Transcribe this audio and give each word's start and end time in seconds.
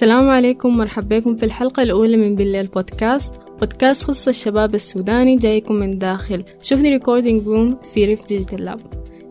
السلام 0.00 0.30
عليكم 0.30 0.76
مرحبا 0.76 1.18
بكم 1.18 1.36
في 1.36 1.44
الحلقة 1.44 1.82
الأولى 1.82 2.16
من 2.16 2.34
بالليل 2.34 2.66
بودكاست. 2.66 3.40
بودكاست 3.60 4.04
خص 4.04 4.28
الشباب 4.28 4.74
السوداني 4.74 5.36
جايكم 5.36 5.74
من 5.74 5.98
داخل. 5.98 6.44
شوفني 6.62 6.90
recording 6.90 7.46
room 7.46 7.78
في 7.94 8.04
ريف 8.04 8.26
Digital 8.26 8.64
Lab 8.64 8.80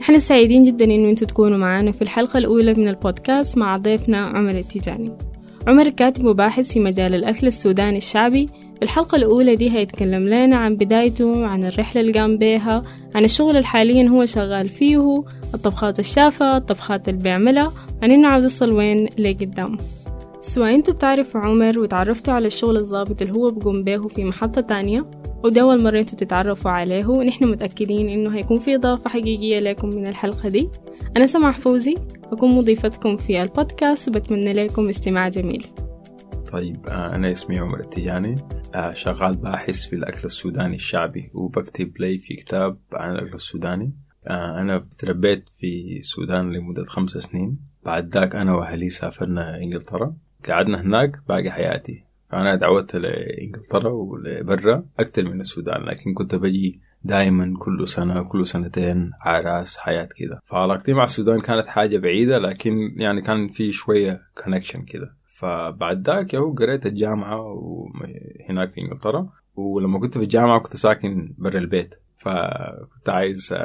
إحنا 0.02 0.20
سعيدين 0.20 0.64
جدا 0.64 0.86
إنه 0.86 1.10
أنتوا 1.10 1.28
تكونوا 1.28 1.58
معانا 1.58 1.92
في 1.92 2.02
الحلقة 2.02 2.38
الأولى 2.38 2.74
من 2.74 2.88
البودكاست 2.88 3.58
مع 3.58 3.76
ضيفنا 3.76 4.18
عمر 4.18 4.50
التيجاني. 4.50 5.18
عمر 5.68 5.90
كاتب 5.90 6.26
وباحث 6.26 6.74
في 6.74 6.80
مجال 6.80 7.16
الأكل 7.16 7.48
السوداني 7.48 7.98
الشعبي. 7.98 8.46
الحلقة 8.84 9.16
الأولى 9.16 9.56
دي 9.56 9.72
هيتكلم 9.72 10.24
لنا 10.24 10.56
عن 10.56 10.76
بدايته 10.76 11.46
عن 11.46 11.66
الرحلة 11.66 12.02
اللي 12.02 12.12
قام 12.12 12.38
بيها 12.38 12.82
عن 13.16 13.24
الشغل 13.24 13.50
اللي 13.50 13.66
حاليا 13.66 14.10
هو 14.10 14.26
شغال 14.26 14.70
فيه 14.70 15.24
الطبخات 15.54 16.00
الشافها 16.00 16.58
الطبخات 16.58 17.10
اللي 17.10 17.24
بيعملها 17.24 17.74
عن 18.04 18.12
إنه 18.12 18.28
عاوز 18.28 18.46
يصل 18.46 18.74
وين 18.74 19.10
لقدام. 19.18 19.78
سواء 20.40 20.76
أنتوا 20.76 20.94
بتعرفوا 20.94 21.42
عمر 21.42 21.80
وتعرفتوا 21.80 22.34
على 22.34 22.48
الشغل 22.48 22.78
الضابط 22.78 23.22
اللي 23.22 23.34
هو 23.34 23.52
بيه 23.52 24.08
في 24.08 24.24
محطة 24.24 24.62
تانية 24.62 25.12
وده 25.44 25.62
أول 25.62 25.84
مرة 25.84 26.00
أنتوا 26.00 26.18
تتعرفوا 26.18 26.72
عليه 26.72 27.06
ونحن 27.06 27.46
متأكدين 27.46 28.10
إنه 28.10 28.36
هيكون 28.36 28.60
في 28.60 28.76
إضافة 28.76 29.10
حقيقية 29.10 29.60
لكم 29.60 29.90
من 29.90 30.08
الحلقة 30.08 30.50
دي. 30.50 30.70
أنا 31.18 31.28
سمع 31.28 31.52
فوزي 31.52 31.96
بكون 32.32 32.56
مضيفتكم 32.56 33.18
في 33.18 33.42
البودكاست 33.42 34.08
وبتمنى 34.08 34.54
لكم 34.54 34.90
استماع 34.90 35.30
جميل. 35.30 35.66
طيب 36.52 36.88
آه، 36.88 37.16
أنا 37.16 37.32
اسمي 37.32 37.60
عمر 37.60 37.80
التجاني 37.80 38.36
آه، 38.76 38.92
شغال 38.92 39.38
باحث 39.38 39.88
في 39.88 39.96
الأكل 39.96 40.22
السوداني 40.26 40.76
الشعبي 40.76 41.30
وبكتب 41.34 41.92
لي 42.00 42.18
في 42.18 42.34
كتاب 42.34 42.78
عن 42.94 43.12
الأكل 43.12 43.34
السوداني. 43.34 43.94
آه، 44.28 44.62
أنا 44.62 44.86
تربيت 44.98 45.46
في 45.60 45.98
السودان 46.00 46.52
لمدة 46.52 46.84
خمس 46.84 47.12
سنين. 47.12 47.60
بعد 47.86 48.18
ذاك 48.18 48.36
أنا 48.36 48.56
وأهلي 48.56 48.90
سافرنا 48.90 49.58
إنجلترا. 49.58 50.16
قعدنا 50.50 50.82
هناك 50.82 51.20
باقي 51.30 51.52
حياتي. 51.52 52.04
فأنا 52.30 52.56
دعوت 52.56 52.96
لإنجلترا 52.96 53.90
ولبرا 53.90 54.86
أكثر 55.00 55.24
من 55.24 55.42
السودان 55.42 55.82
لكن 55.84 56.14
كنت 56.14 56.36
بجي 56.36 56.80
دائما 57.04 57.54
كل 57.60 57.88
سنة 57.88 58.24
كل 58.24 58.48
سنتين 58.48 59.12
عراس 59.22 59.78
حياة 59.78 60.10
كده. 60.18 60.42
فعلاقتي 60.46 60.94
مع 60.94 61.04
السودان 61.04 61.42
كانت 61.42 61.68
حاجة 61.68 61.98
بعيدة 61.98 62.38
لكن 62.38 62.94
يعني 62.98 63.22
كان 63.22 63.48
في 63.48 63.72
شوية 63.72 64.22
كونكشن 64.44 64.82
كده. 64.82 65.16
فبعد 65.40 66.10
ذاك 66.10 66.34
يهو 66.34 66.54
قريت 66.54 66.86
الجامعة 66.86 67.56
هناك 68.50 68.70
في 68.70 68.82
إنجلترا 68.82 69.30
ولما 69.56 70.00
كنت 70.00 70.18
في 70.18 70.24
الجامعة 70.24 70.60
كنت 70.60 70.76
ساكن 70.76 71.34
برا 71.38 71.58
البيت. 71.58 71.96
فكنت 72.18 73.10
عايز 73.10 73.56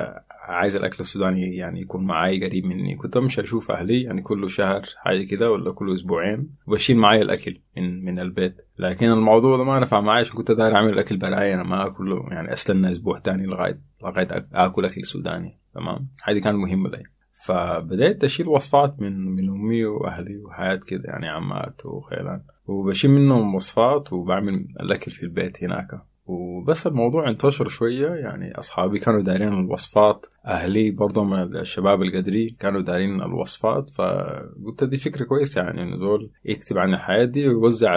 عايز 0.49 0.77
الأكل 0.77 0.97
السوداني 1.01 1.57
يعني 1.57 1.81
يكون 1.81 2.05
معاي 2.05 2.47
قريب 2.47 2.65
مني. 2.65 2.97
كنت 2.97 3.17
أمشي 3.17 3.41
أشوف 3.41 3.71
أهلي 3.71 4.03
يعني 4.03 4.23
كل 4.23 4.51
شهر 4.51 4.83
حاجة 4.97 5.25
كده 5.25 5.51
ولا 5.51 5.73
كل 5.73 5.95
أسبوعين 5.95 6.51
وبشيل 6.67 6.97
معايا 6.97 7.23
الأكل 7.23 7.61
من 7.77 8.05
من 8.05 8.19
البيت. 8.19 8.57
لكن 8.79 9.07
الموضوع 9.07 9.57
ده 9.57 9.65
ما 9.65 9.79
نفع 9.79 10.01
معايا 10.01 10.21
عشان 10.21 10.37
كنت 10.37 10.51
داير 10.51 10.75
أعمل 10.75 10.93
الأكل 10.93 11.17
براي 11.17 11.55
أنا 11.55 11.63
ما 11.63 11.87
أكله 11.87 12.27
يعني 12.31 12.53
أستنى 12.53 12.93
أسبوع 12.93 13.19
تاني 13.19 13.47
لغاية 13.47 13.81
لغاية 14.03 14.29
آكل 14.53 14.85
أكل 14.85 15.05
سوداني. 15.05 15.59
تمام؟ 15.75 16.09
هذه 16.25 16.39
كانت 16.39 16.57
مهمة 16.57 16.89
لي. 16.89 17.03
فبدأت 17.45 18.25
أشيل 18.25 18.49
وصفات 18.49 19.01
من 19.01 19.31
من 19.31 19.51
أمي 19.51 19.85
وأهلي 19.85 20.39
وحياة 20.39 20.81
كده 20.87 21.05
يعني 21.05 21.29
عمات 21.29 21.87
وخيلان. 21.87 22.43
وبشيل 22.67 23.11
منهم 23.11 23.55
وصفات 23.55 24.13
وبعمل 24.13 24.67
الأكل 24.81 25.11
في 25.11 25.23
البيت 25.23 25.65
هناك. 25.65 25.89
وبس 26.27 26.87
الموضوع 26.87 27.29
انتشر 27.31 27.69
شوية 27.69 28.09
يعني 28.09 28.59
أصحابي 28.59 28.99
كانوا 28.99 29.23
دايرين 29.23 29.49
الوصفات 29.49 30.27
أهلي 30.47 30.91
برضه 30.91 31.25
من 31.25 31.57
الشباب 31.57 32.03
القدري 32.03 32.57
كانوا 32.61 32.81
دايرين 32.81 33.23
الوصفات 33.23 33.91
فقلت 33.91 34.85
دي 34.85 34.99
فكرة 34.99 35.25
كويسة 35.25 35.63
يعني 35.63 35.83
إنه 35.83 35.97
زول 35.97 36.31
يكتب 36.45 36.79
عن 36.79 36.95
الحياة 36.95 37.25
دي 37.25 37.49
ويوزع 37.49 37.97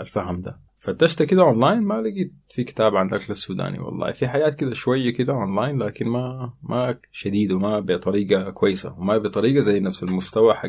الفهم 0.00 0.40
ده. 0.40 0.60
فتشت 0.80 1.22
كده 1.22 1.42
اونلاين 1.42 1.82
ما 1.82 1.94
لقيت 1.94 2.32
في 2.50 2.64
كتاب 2.64 2.96
عن 2.96 3.08
الاكل 3.08 3.32
السوداني 3.32 3.78
والله. 3.78 4.12
في 4.12 4.28
حاجات 4.28 4.54
كده 4.54 4.74
شوية 4.74 5.12
كده 5.12 5.32
اونلاين 5.32 5.78
لكن 5.78 6.08
ما 6.08 6.52
ما 6.62 6.98
شديد 7.12 7.52
وما 7.52 7.80
بطريقة 7.80 8.50
كويسة 8.50 8.98
وما 8.98 9.18
بطريقة 9.18 9.60
زي 9.60 9.80
نفس 9.80 10.02
المستوى 10.02 10.54
حق 10.54 10.68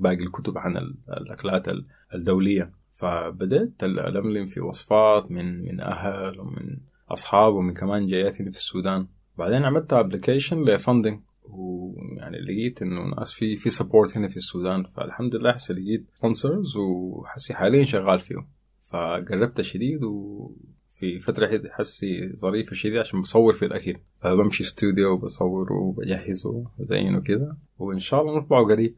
باقي 0.00 0.14
الكتب 0.14 0.58
عن 0.58 0.76
الأكلات 1.20 1.66
الدولية. 2.14 2.72
فبدأت 2.96 3.84
ألملم 3.84 4.46
في 4.46 4.60
وصفات 4.60 5.30
من 5.30 5.62
من 5.62 5.80
أهل 5.80 6.40
ومن 6.40 6.76
أصحاب 7.10 7.54
ومن 7.54 7.74
كمان 7.74 8.06
جاياتني 8.06 8.50
في 8.50 8.56
السودان. 8.56 9.06
بعدين 9.38 9.64
عملت 9.64 9.92
application 9.92 10.64
ل 10.64 10.71
funding 10.71 11.20
ويعني 11.44 12.38
لقيت 12.38 12.82
إنه 12.82 13.14
ناس 13.18 13.32
في 13.32 13.56
في 13.56 13.70
support 13.70 14.16
هنا 14.16 14.28
في 14.28 14.36
السودان. 14.36 14.84
فالحمد 14.96 15.34
لله 15.34 15.50
هسه 15.50 15.74
لقيت 15.74 16.06
sponsors 16.14 16.76
وهسي 16.76 17.54
حاليا 17.54 17.84
شغال 17.84 18.20
فيه 18.20 18.56
فقربت 18.90 19.60
شديد 19.60 20.04
وفي 20.04 21.18
فترة 21.18 21.62
هسي 21.70 22.32
ظريفة 22.36 22.76
شديد 22.76 22.96
عشان 22.96 23.20
بصور 23.20 23.54
في 23.54 23.64
الأكل 23.64 23.96
فبمشي 24.20 24.64
استوديو 24.64 25.12
وبصور 25.12 25.72
وبجهزه 25.72 26.64
وزينه 26.78 27.20
كده 27.20 27.56
وإن 27.78 27.98
شاء 27.98 28.20
الله 28.20 28.38
نطبعه 28.38 28.64
قريب. 28.64 28.96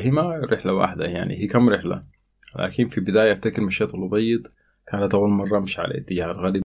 فهي 0.00 0.10
ما 0.10 0.40
رحلة 0.52 0.72
واحدة 0.72 1.04
يعني. 1.04 1.38
هي 1.38 1.46
كم 1.46 1.68
رحلة؟ 1.68 2.04
لكن 2.58 2.88
في 2.88 2.98
البداية 2.98 3.32
أفتكر 3.32 3.62
مشيت 3.62 3.94
الأبيض 3.94 4.46
كانت 4.86 5.14
أول 5.14 5.30
مرة 5.30 5.58
أمشي 5.58 5.80
على 5.80 5.98
اتجاه 5.98 6.30
الغرب 6.30 6.62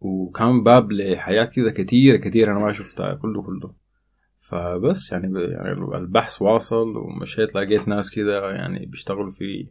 وكان 0.00 0.62
باب 0.62 0.92
لحياة 0.92 1.44
كذا 1.44 1.72
كتيرة 1.76 2.16
كتيرة 2.16 2.52
أنا 2.52 2.60
ما 2.60 2.72
شفتها 2.72 3.14
كله 3.14 3.42
كله. 3.42 3.74
فبس 4.40 5.12
يعني, 5.12 5.40
يعني 5.42 5.72
البحث 5.96 6.42
واصل 6.42 6.96
ومشيت 6.96 7.54
لقيت 7.54 7.88
ناس 7.88 8.10
كده 8.10 8.50
يعني 8.50 8.86
بيشتغلوا 8.86 9.30
في 9.30 9.68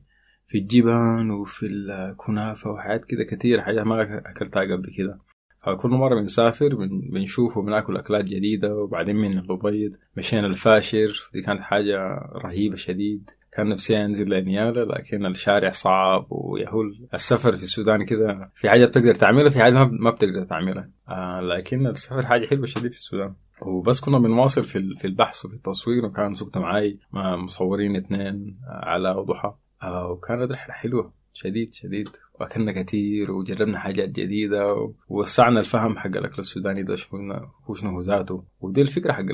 في 0.47 0.57
الجبن 0.57 1.31
وفي 1.31 1.65
الكنافة 1.65 2.71
وحاجات 2.71 3.05
كده 3.05 3.23
كتير 3.23 3.61
حاجات 3.61 3.85
ما 3.85 4.21
أكلتها 4.31 4.61
قبل 4.61 4.93
كده. 4.97 5.19
فكل 5.63 5.89
مرة 5.89 6.15
بنسافر 6.15 6.75
بنشوف 7.11 7.57
وبناكل 7.57 7.97
أكلات 7.97 8.25
جديدة 8.25 8.75
وبعدين 8.75 9.15
من 9.15 9.37
الأبيض 9.37 9.91
مشينا 10.17 10.47
الفاشر 10.47 11.29
دي 11.33 11.41
كانت 11.41 11.61
حاجة 11.61 11.97
رهيبة 12.45 12.75
شديد. 12.75 13.29
كان 13.53 13.69
نفسي 13.69 13.97
أنزل 14.03 14.29
لنيالا 14.29 14.85
لكن 14.85 15.25
الشارع 15.25 15.71
صعب 15.71 16.27
ويهول. 16.29 17.07
السفر 17.13 17.57
في 17.57 17.63
السودان 17.63 18.05
كده 18.05 18.51
في 18.55 18.69
حاجة 18.69 18.85
بتقدر 18.85 19.15
تعملها 19.15 19.49
في 19.49 19.59
حاجة 19.59 19.85
ما 19.85 20.11
بتقدر 20.11 20.43
تعملها. 20.43 20.89
آه 21.09 21.41
لكن 21.41 21.87
السفر 21.87 22.25
حاجة 22.25 22.45
حلوة 22.47 22.65
شديد 22.65 22.91
في 22.91 22.97
السودان. 22.97 23.33
وبس 23.61 23.99
كنا 23.99 24.19
بنواصل 24.19 24.65
في 24.65 24.95
في 24.95 25.07
البحث 25.07 25.45
وفي 25.45 25.55
التصوير 25.55 26.05
وكان 26.05 26.33
سوقت 26.33 26.57
معي 26.57 26.99
مصورين 27.13 27.95
اثنين 27.95 28.57
على 28.67 29.11
وضحى 29.11 29.53
آه 29.83 30.07
وكانت 30.11 30.51
رحلة 30.51 30.73
حلوة. 30.73 31.13
شديد 31.33 31.73
شديد. 31.73 32.09
وأكلنا 32.39 32.83
كتير 32.83 33.31
وجربنا 33.31 33.79
حاجات 33.79 34.09
جديدة 34.09 34.91
ووسعنا 35.09 35.59
الفهم 35.59 35.97
حق 35.97 36.07
الأكل 36.07 36.35
السوداني 36.39 36.83
ده 36.83 36.95
شنو 36.95 37.33
هو 37.69 37.73
شنو 37.73 38.01
ذاته؟ 38.01 38.43
ودي 38.61 38.81
الفكرة 38.81 39.13
حق 39.13 39.25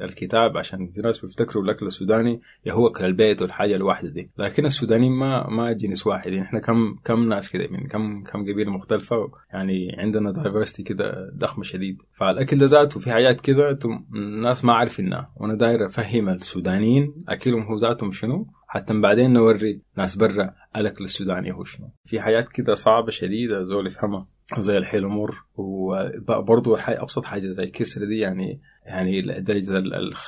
الكتاب 0.00 0.56
عشان 0.56 0.92
في 0.94 1.00
ناس 1.00 1.20
بيفتكروا 1.20 1.64
الأكل 1.64 1.86
السوداني 1.86 2.40
يا 2.66 2.72
هو 2.72 2.86
أكل 2.86 3.04
البيت 3.04 3.42
والحاجة 3.42 3.76
الواحدة 3.76 4.08
دي. 4.08 4.30
لكن 4.38 4.66
السودانيين 4.66 5.12
ما 5.12 5.50
ما 5.50 5.72
جنس 5.72 6.06
واحد. 6.06 6.32
يعني 6.32 6.46
إحنا 6.46 6.60
كم 6.60 6.96
كم 7.04 7.28
ناس 7.28 7.50
كده 7.50 7.68
من 7.70 7.86
كم 7.86 8.22
كم 8.22 8.42
قبيلة 8.42 8.70
مختلفة 8.70 9.30
يعني 9.52 9.96
عندنا 9.98 10.32
دايفرستي 10.32 10.82
كده 10.82 11.32
ضخمة 11.38 11.64
شديد. 11.64 12.02
فالأكل 12.12 12.58
ده 12.58 12.66
ذاته 12.66 13.00
في 13.00 13.12
حاجات 13.12 13.40
كده 13.40 13.78
الناس 14.14 14.64
ما 14.64 14.72
عارفينها. 14.72 15.32
وأنا 15.36 15.54
داير 15.54 15.86
أفهم 15.86 16.28
السودانيين 16.28 17.14
أكلهم 17.28 17.62
هو 17.62 17.76
ذاتهم 17.76 18.12
شنو 18.12 18.46
حتى 18.72 19.00
بعدين 19.00 19.32
نوري 19.32 19.80
ناس 19.96 20.16
برا 20.16 20.54
الاكل 20.76 21.04
السوداني 21.04 21.52
هو 21.52 21.64
شنو 21.64 21.90
في 22.04 22.20
حاجات 22.20 22.48
كده 22.48 22.74
صعبة 22.74 23.10
شديدة 23.10 23.64
زول 23.64 23.86
يفهمها. 23.86 24.26
زي 24.58 24.78
الحيل 24.78 25.06
مر 25.06 25.34
وبرضه 25.54 26.78
أبسط 26.80 27.24
حاجة 27.24 27.46
زي 27.46 27.62
الكسر 27.62 28.04
دي 28.04 28.18
يعني 28.18 28.60
يعني 28.86 29.40
درجة 29.40 29.78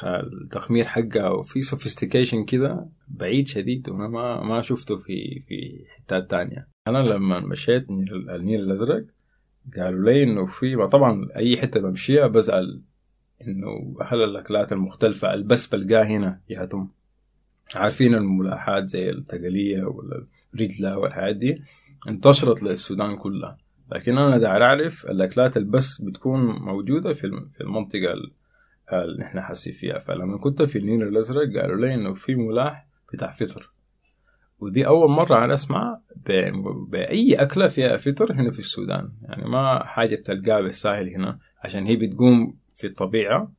التخمير 0.05 0.85
حقها 0.85 1.29
وفي 1.29 1.63
سوفيستيكيشن 1.63 2.45
كده 2.45 2.87
بعيد 3.09 3.47
شديد 3.47 3.89
وأنا 3.89 4.09
ما 4.09 4.43
ما 4.43 4.63
شفته 4.63 4.97
في 4.97 5.43
في 5.49 5.85
حتات 5.97 6.31
تانية. 6.31 6.69
أنا 6.89 6.99
لما 6.99 7.41
مشيت 7.41 7.91
النيل 8.31 8.61
الأزرق 8.61 9.05
قالوا 9.77 10.11
لي 10.11 10.23
إنه 10.23 10.47
في 10.47 10.89
طبعا 10.93 11.29
أي 11.37 11.57
حتة 11.57 11.81
بمشيها 11.81 12.27
بسال 12.27 12.83
إنه 13.43 13.97
هل 14.07 14.25
الأكلات 14.25 14.73
المختلفة 14.73 15.35
البس 15.35 15.67
بلقاها 15.67 16.05
هنا 16.05 16.41
يهتم 16.49 16.89
عارفين 17.75 18.15
الملاحات 18.15 18.89
زي 18.89 19.11
التقلية 19.11 19.85
ولا 19.85 20.27
الرجلة 20.55 20.99
والحاجات 20.99 21.37
دي 21.37 21.63
انتشرت 22.09 22.63
للسودان 22.63 23.17
كلها. 23.17 23.57
لكن 23.93 24.19
أنا 24.19 24.39
داير 24.39 24.63
أعرف 24.63 25.07
الأكلات 25.07 25.57
البس 25.57 26.03
بتكون 26.03 26.41
موجودة 26.47 27.15
في 27.15 27.25
المنطقة 27.61 28.13
اللي 28.93 29.25
إحنا 29.25 29.43
حاسين 29.43 29.73
فيها. 29.73 29.99
فلما 29.99 30.39
كنت 30.39 30.63
في 30.63 30.79
النيل 30.79 31.03
الأزرق 31.03 31.57
قالوا 31.61 31.77
لي 31.77 31.95
إنه 31.95 32.15
في 32.15 32.35
ملاح 32.35 32.87
بتاع 33.13 33.33
فطر. 33.33 33.71
ودي 34.61 34.87
أول 34.87 35.11
مرة 35.11 35.45
أنا 35.45 35.55
أسمع 35.55 36.01
بأي 36.89 37.35
أكلة 37.35 37.69
فيها 37.69 37.97
فطر 37.97 38.33
هنا 38.33 38.51
في 38.51 38.59
السودان. 38.59 39.09
يعني 39.23 39.49
ما 39.49 39.85
حاجة 39.85 40.17
بتلقاها 40.17 40.61
بالساهل 40.61 41.09
هنا 41.09 41.39
عشان 41.65 41.87
هي 41.87 41.97
بتقوم 41.97 42.57
في 42.75 42.87
الطبيعة 42.87 43.53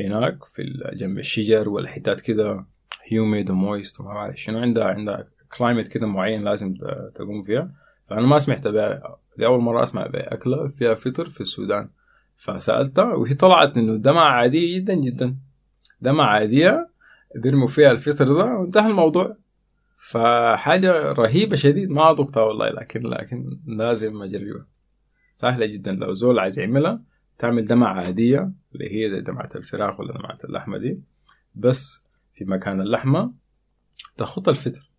هناك 0.00 0.44
في 0.44 0.62
جنب 0.96 1.18
الشجر 1.18 1.68
والحتات 1.68 2.20
كده. 2.20 2.66
هيوميد 3.08 3.50
ومويست 3.50 4.00
وما 4.00 4.14
بعرف 4.14 4.36
شنو 4.36 4.58
عندها 4.58 4.84
عندها 4.84 5.28
كلايمت 5.58 5.88
كده 5.88 6.06
معين 6.06 6.44
لازم 6.44 6.74
تقوم 7.14 7.42
فيها. 7.42 7.70
فأنا 8.08 8.26
ما 8.26 8.38
سمعت 8.38 8.68
بها 8.68 9.16
دي 9.38 9.46
أول 9.46 9.60
مرة 9.60 9.82
أسمع 9.82 10.06
بأكلة 10.06 10.68
فيها 10.68 10.94
فطر 10.94 11.28
في 11.28 11.40
السودان. 11.40 11.88
فسألتها 12.36 13.14
وهي 13.14 13.34
طلعت 13.34 13.78
إنه 13.78 13.96
دمعة 13.96 14.30
عادية 14.30 14.78
جدا 14.78 14.94
جدا. 14.94 15.36
دمعة 16.00 16.26
عادية 16.26 16.88
بيرموا 17.34 17.68
فيها 17.68 17.90
الفطر 17.90 18.24
ده 18.24 18.44
وانتهى 18.44 18.90
الموضوع. 18.90 19.36
فحاجة 19.98 21.12
رهيبة 21.12 21.56
شديد 21.56 21.90
ما 21.90 22.02
ذقتها 22.18 22.42
والله 22.42 22.68
لكن 22.70 23.00
لكن 23.02 23.58
لازم 23.66 24.22
أجربها. 24.22 24.66
سهلة 25.32 25.66
جدا 25.66 25.92
لو 25.92 26.14
زول 26.14 26.38
عايز 26.38 26.58
يعملها 26.58 27.00
تعمل 27.38 27.66
دمعة 27.66 27.94
عادية 27.94 28.50
اللي 28.72 28.84
هي 28.94 29.10
زي 29.10 29.20
دمعة 29.20 29.50
الفراخ 29.54 30.00
ولا 30.00 30.12
دمعة 30.12 30.38
اللحمة 30.44 30.78
دي. 30.78 31.00
بس 31.54 32.02
في 32.38 32.44
مكان 32.44 32.80
اللحمة 32.80 33.32
تخط 34.16 34.48
الفطر. 34.48 34.90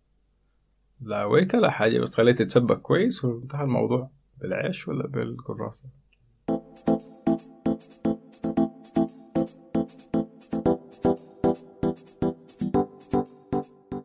لا 1.00 1.24
ويكا 1.24 1.56
لا 1.56 1.70
حاجة 1.70 1.98
بس 2.00 2.14
خليها 2.14 2.34
تتسبك 2.34 2.80
كويس 2.80 3.24
وانتهى 3.24 3.62
الموضوع. 3.62 4.10
بالعيش 4.40 4.88
ولا 4.88 5.06
بالكراسة؟ 5.06 5.90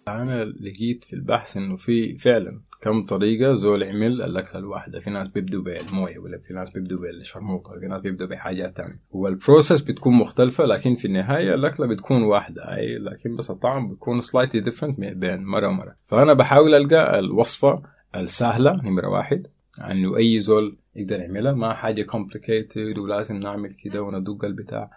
أنا 0.07 0.45
لقيت 0.45 1.03
في 1.03 1.13
البحث 1.13 1.57
إنه 1.57 1.75
في 1.77 2.17
فعلا 2.17 2.61
كم 2.85 3.05
طريقة 3.05 3.53
زول 3.53 3.81
يعمل 3.81 4.21
الأكلة 4.21 4.59
الواحدة؟ 4.59 4.99
في 4.99 5.09
ناس 5.09 5.27
بيبدوا 5.27 5.63
بالموية 5.63 6.19
ولا 6.19 6.37
في 6.37 6.53
ناس 6.53 6.69
بيبدوا 6.69 6.99
بالشرموطة 6.99 7.79
في 7.79 7.87
ناس 7.87 8.01
بيبدوا 8.01 8.27
بحاجات 8.27 8.77
تانية. 8.77 8.99
والبروسيس 9.11 9.81
بتكون 9.81 10.13
مختلفة 10.13 10.65
لكن 10.65 10.95
في 10.95 11.05
النهاية 11.05 11.53
الأكلة 11.53 11.87
بتكون 11.87 12.23
واحدة. 12.23 12.75
أي 12.75 12.97
لكن 12.97 13.35
بس 13.35 13.51
الطعم 13.51 13.89
بيكون 13.89 14.21
slightly 14.21 14.65
different 14.69 14.99
بين 14.99 15.43
مرة 15.43 15.67
ومرة. 15.67 15.95
فأنا 16.05 16.33
بحاول 16.33 16.73
ألقى 16.73 17.19
الوصفة 17.19 17.83
السهلة 18.15 18.75
نمرة 18.83 19.07
واحد 19.07 19.47
إنه 19.91 20.17
أي 20.17 20.39
زول 20.39 20.77
يقدر 20.95 21.19
يعملها. 21.19 21.53
ما 21.53 21.73
حاجة 21.73 22.03
complicated 22.03 22.97
ولازم 22.97 23.35
نعمل 23.35 23.73
كده 23.73 24.01
وندق 24.01 24.45
البتاع. 24.45 24.91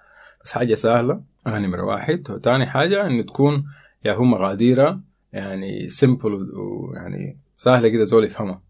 بس 0.44 0.52
حاجة 0.52 0.74
سهلة 0.74 1.20
آه 1.46 1.58
نمرة 1.58 1.84
واحد. 1.84 2.30
وثاني 2.30 2.66
حاجة 2.66 3.06
إنه 3.06 3.22
تكون 3.22 3.64
يا 4.04 4.12
هو 4.12 4.24
مقاديرها 4.24 5.00
يعني 5.32 5.88
simple 5.88 6.32
ويعني 6.54 7.47
سهلة 7.58 7.88
كده 7.88 8.04
زول 8.04 8.24
يفهمها. 8.24 8.62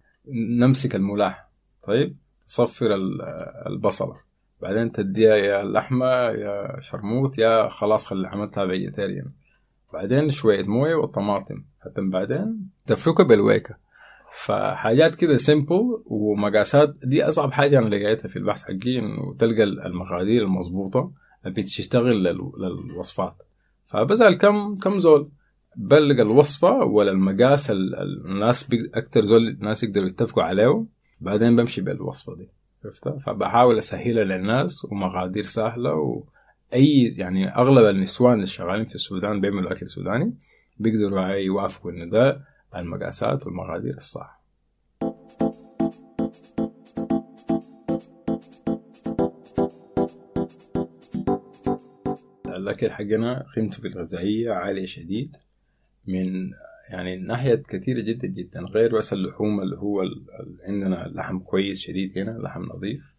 نمسك 0.58 0.94
الملاح 0.94 1.48
طيب؟ 1.86 2.16
تصفر 2.46 2.86
البصلة. 3.66 4.16
بعدين 4.62 4.92
تديها 4.92 5.36
يا 5.36 5.62
لحمة 5.64 6.06
يا 6.14 6.80
شرموط 6.80 7.38
يا 7.38 7.68
خلاص 7.68 8.06
خلي 8.06 8.28
عملتها 8.28 8.66
vegetarian 8.66 9.30
بعدين 9.92 10.30
شوية 10.30 10.64
موية 10.64 10.94
والطماطم 10.94 11.64
حتى 11.80 12.00
بعدين 12.00 12.70
تفركها 12.86 13.24
بالويكة. 13.24 13.76
فحاجات 14.34 15.14
كده 15.14 15.36
simple 15.36 16.02
ومقاسات. 16.06 16.96
دي 17.04 17.24
أصعب 17.24 17.52
حاجة 17.52 17.78
أنا 17.78 17.88
لقيتها 17.88 18.28
في 18.28 18.36
البحث 18.36 18.64
حقي 18.64 18.98
إنه 18.98 19.34
تلقى 19.38 19.62
المقادير 19.62 20.42
المضبوطه 20.42 21.12
اللي 21.46 21.62
بتشتغل 21.62 22.22
للوصفات. 22.58 23.36
فبسال 23.86 24.38
كم 24.38 24.76
كم 24.76 24.98
زول. 24.98 25.30
بلقى 25.76 26.22
الوصفة 26.22 26.70
ولا 26.84 27.10
المقاس 27.10 27.70
الناس 27.70 28.68
أكثر 28.94 29.24
زول 29.24 29.48
الناس 29.48 29.82
يقدروا 29.84 30.06
يتفقوا 30.06 30.42
عليه 30.42 30.84
بعدين 31.20 31.56
بمشي 31.56 31.80
بالوصفة 31.80 32.36
دي. 32.36 32.48
عرفتها 32.84 33.18
فبحاول 33.18 33.78
أسهلها 33.78 34.24
للناس 34.24 34.84
ومقادير 34.84 35.42
سهلة 35.42 35.94
واي 35.94 37.14
يعني 37.16 37.48
أغلب 37.56 37.84
النسوان 37.96 38.34
اللي 38.34 38.46
شغالين 38.46 38.86
في 38.86 38.94
السودان 38.94 39.40
بيعملوا 39.40 39.72
أكل 39.72 39.88
سوداني 39.88 40.34
بيقدروا 40.78 41.26
يوافقوا 41.28 41.90
انه 41.90 42.04
ده 42.10 42.40
المقاسات 42.76 43.46
والمقادير 43.46 43.96
الصح. 43.96 44.38
الأكل 52.46 52.90
حقنا 52.90 53.44
قيمته 53.56 53.80
في 53.80 53.88
الغذائية 53.88 54.52
عالية 54.52 54.86
شديد. 54.86 55.36
من 56.08 56.50
يعني 56.90 57.16
ناحية 57.16 57.62
كثيرة 57.68 58.00
جدا 58.00 58.28
جدا 58.28 58.60
غير 58.60 58.98
بس 58.98 59.12
اللحوم 59.12 59.60
اللي 59.60 59.76
هو 59.76 60.02
عندنا 60.68 61.12
لحم 61.14 61.38
كويس 61.38 61.80
شديد 61.80 62.18
هنا 62.18 62.30
لحم 62.30 62.62
نظيف 62.62 63.14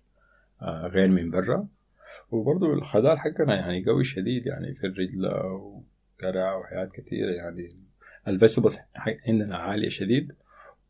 غير 0.64 1.08
من 1.08 1.32
برا. 1.32 1.68
وبرضه 2.32 2.74
الخضار 2.74 3.18
حقنا 3.18 3.56
يعني 3.56 3.86
قوي 3.86 4.04
شديد 4.04 4.46
يعني 4.46 4.76
في 4.76 4.88
الرجلة 4.88 5.30
وقرع 5.46 6.56
وحاجات 6.56 6.92
كثيرة 6.92 7.32
يعني. 7.32 7.76
ال 8.28 8.32
vegetables 8.32 8.78
عندنا 9.28 9.58
عالية 9.58 9.90
شديد. 9.90 10.32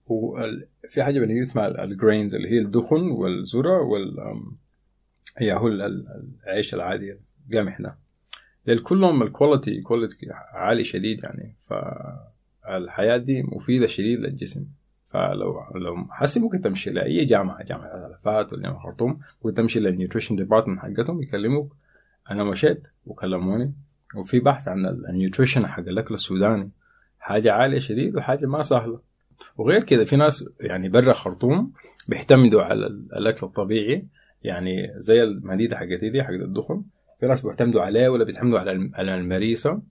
وفي 0.08 1.04
حاجة 1.04 1.20
بالإنجليزي 1.20 1.52
اسمها 1.52 1.84
ال 1.84 1.91
grains 1.91 2.36
اللي 2.36 2.50
هي 2.50 2.60
الدخن 2.60 3.12
والذرة 3.12 3.82
وال 3.82 4.16
هي 5.38 5.54
هو 5.54 5.68
العيش 5.68 6.74
العادي 6.74 7.18
القمح 7.52 7.82
ده. 7.82 7.98
كلهم 8.84 9.24
ال 9.24 9.31
quality 9.31 9.82
quality 9.82 10.28
عالي 10.54 10.84
شديد 10.84 11.24
يعني. 11.24 11.56
فالحاجات 11.62 13.18
دي 13.18 13.44
مفيدة 13.44 13.88
شديد 13.88 14.20
للجسم. 14.20 14.66
فلو 15.06 15.64
لو 15.76 16.08
حسي 16.10 16.40
ممكن 16.40 16.62
تمشي 16.62 16.90
لأي 16.90 17.26
جامعة 17.26 17.64
جامعة 17.64 17.86
الأحفاد 17.86 18.54
ولا 18.54 18.62
جامعة 18.62 18.80
خرطوم 18.80 19.20
ممكن 19.44 19.56
تمشي 19.56 19.80
لل 19.80 19.90
nutrition 19.90 20.36
department 20.36 20.80
حقتهم 20.80 21.22
يكلموك 21.22 21.76
أنا 22.32 22.44
مشيت 22.44 22.88
وكلموني. 23.06 23.74
وفي 24.16 24.40
بحث 24.40 24.68
عن 24.68 24.86
النيوتريشن 24.86 25.68
حق 25.68 25.80
الأكل 25.80 26.14
السوداني. 26.14 26.72
حاجة 27.20 27.52
عالية 27.52 27.80
شديد 27.80 28.16
وحاجة 28.16 28.46
ما 28.46 28.62
سهلة. 28.62 29.02
وغير 29.58 29.84
كده 29.84 30.06
في 30.06 30.16
ناس 30.16 30.50
يعني 30.62 30.90
برا 30.90 31.14
خرطوم 31.14 31.74
بيعتمدوا 32.08 32.62
على 32.62 32.88
الأكل 32.88 33.46
الطبيعي. 33.46 34.08
يعني 34.44 34.94
زي 34.96 35.24
المديدة 35.24 35.78
حقتي 35.78 36.10
دي 36.10 36.24
حق 36.24 36.30
الدخن. 36.30 36.84
في 37.20 37.26
ناس 37.28 37.42
بيعتمدوا 37.42 37.82
عليه 37.82 38.10
ولا 38.10 38.24
بيعتمدوا 38.24 38.60
على 38.60 38.92
على 38.94 39.16
المريسة 39.16 39.82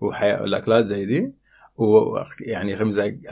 والأكلات 0.00 0.84
زي 0.84 1.04
دي. 1.04 1.32
ويعني 1.76 2.74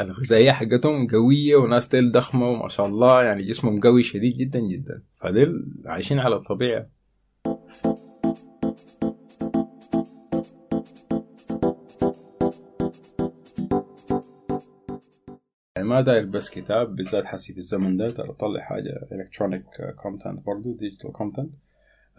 الغذائية 0.00 0.52
حقتهم 0.52 1.06
قوية 1.08 1.56
وناس 1.56 1.88
تيل 1.88 2.12
ضخمة 2.12 2.49
وما 2.50 2.69
شاء 2.69 2.87
الله 2.87 3.23
يعني 3.23 3.43
جسمهم 3.43 3.81
قوي 3.81 4.02
شديد 4.02 4.37
جدا 4.37 4.61
جدا. 4.61 5.02
فديل 5.21 5.64
عايشين 5.87 6.18
على 6.18 6.37
الطبيعة. 6.37 6.87
يعني 15.76 15.88
ما 15.88 16.00
داير 16.00 16.25
بس 16.26 16.50
كتاب 16.50 16.97
بالذات 16.97 17.25
حسي 17.25 17.52
في 17.52 17.59
الزمن 17.59 17.97
ده 17.97 18.11
داير 18.11 18.30
اطلع 18.30 18.61
حاجة 18.61 19.09
electronic 19.12 19.64
content 20.02 20.47
برضه 20.47 20.76
digital 20.76 21.12
content 21.12 21.54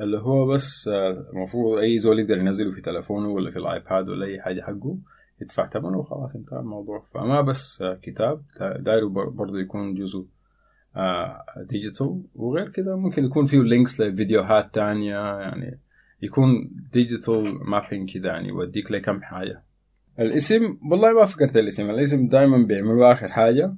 اللي 0.01 0.17
هو 0.17 0.47
بس 0.47 0.87
المفروض 1.33 1.77
أي 1.77 1.99
زول 1.99 2.19
يقدر 2.19 2.37
ينزله 2.37 2.71
في 2.71 2.81
تلفونه 2.81 3.29
ولا 3.29 3.51
في 3.51 3.59
ال 3.59 3.69
iPad 3.69 4.09
ولا 4.09 4.25
أي 4.25 4.41
حاجة 4.41 4.61
حقه 4.61 4.97
يدفع 5.41 5.69
ثمنه 5.69 5.97
وخلاص 5.97 6.35
انتهى 6.35 6.59
الموضوع. 6.59 7.05
فما 7.13 7.41
بس 7.41 7.83
كتاب 8.01 8.41
دايره 8.59 9.07
برضه 9.09 9.59
يكون 9.59 9.93
جزء 9.95 10.25
digital 11.69 12.23
وغير 12.35 12.69
كده 12.69 12.95
ممكن 12.97 13.23
يكون 13.25 13.45
فيه 13.45 13.61
links 13.61 14.01
لفيديوهات 14.01 14.75
تانية 14.75 15.39
يعني 15.39 15.79
يكون 16.21 16.71
digital 16.93 17.69
mapping 17.69 18.13
كده 18.13 18.29
يعني 18.29 18.47
يوديك 18.47 18.91
لكم 18.91 19.21
حاجة. 19.21 19.63
الاسم 20.19 20.77
والله 20.91 21.13
ما 21.13 21.25
فكرت 21.25 21.57
الاسم 21.57 21.89
الاسم 21.89 22.27
دائما 22.27 22.57
بيعملوا 22.57 23.11
آخر 23.11 23.29
حاجة 23.29 23.73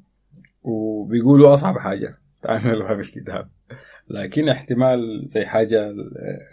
وبيقولوا 0.64 1.54
أصعب 1.54 1.78
حاجة 1.78 2.18
تعملوها 2.42 2.94
بالكتاب 2.94 3.50
لكن 4.10 4.50
احتمال 4.50 5.24
زي 5.26 5.46
حاجة 5.46 5.94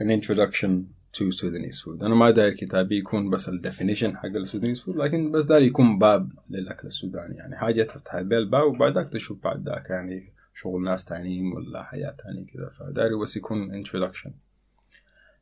an 0.00 0.20
introduction 0.20 0.70
to 1.16 1.25
Sudanese 1.30 1.82
food. 1.84 2.02
أنا 2.02 2.14
ما 2.14 2.30
داير 2.30 2.52
كتابي 2.52 2.99
يكون 2.99 3.30
بس 3.30 3.49
ال 3.49 3.55
definition 3.55 4.16
حق 4.16 4.26
ال 4.26 4.33
Sudanese 4.33 4.80
food 4.80 4.97
لكن 4.96 5.30
بس 5.30 5.44
داير 5.46 5.62
يكون 5.62 5.99
باب 5.99 6.30
للأكل 6.50 6.87
السوداني. 6.87 7.37
يعني 7.37 7.56
حاجة 7.56 7.82
تفتح 7.82 8.20
بها 8.20 8.38
الباب 8.38 8.62
وبعدك 8.62 9.08
تشوف 9.12 9.44
بعد 9.44 9.68
ذاك 9.68 9.90
يعني 9.90 10.32
شغل 10.54 10.84
ناس 10.84 11.04
تانيين 11.04 11.52
ولا 11.52 11.82
حاجات 11.83 12.16
تانية 12.25 12.46
كده. 12.46 12.70
فداير 12.70 13.18
بس 13.23 13.37
يكون 13.37 13.84
introduction. 13.84 14.30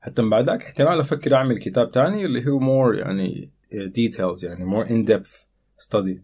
حتى 0.00 0.23
بعد 0.23 0.47
ذاك 0.47 0.62
احتمال 0.62 1.00
أفكر 1.00 1.35
أعمل 1.35 1.59
كتاب 1.59 1.90
تاني 1.90 2.25
اللي 2.25 2.49
هو 2.49 2.61
more 2.61 2.99
يعني 2.99 3.50
details 3.73 4.45
يعني 4.45 4.71
more 4.71 4.87
in 4.88 5.12
depth 5.12 5.47
study 5.87 6.16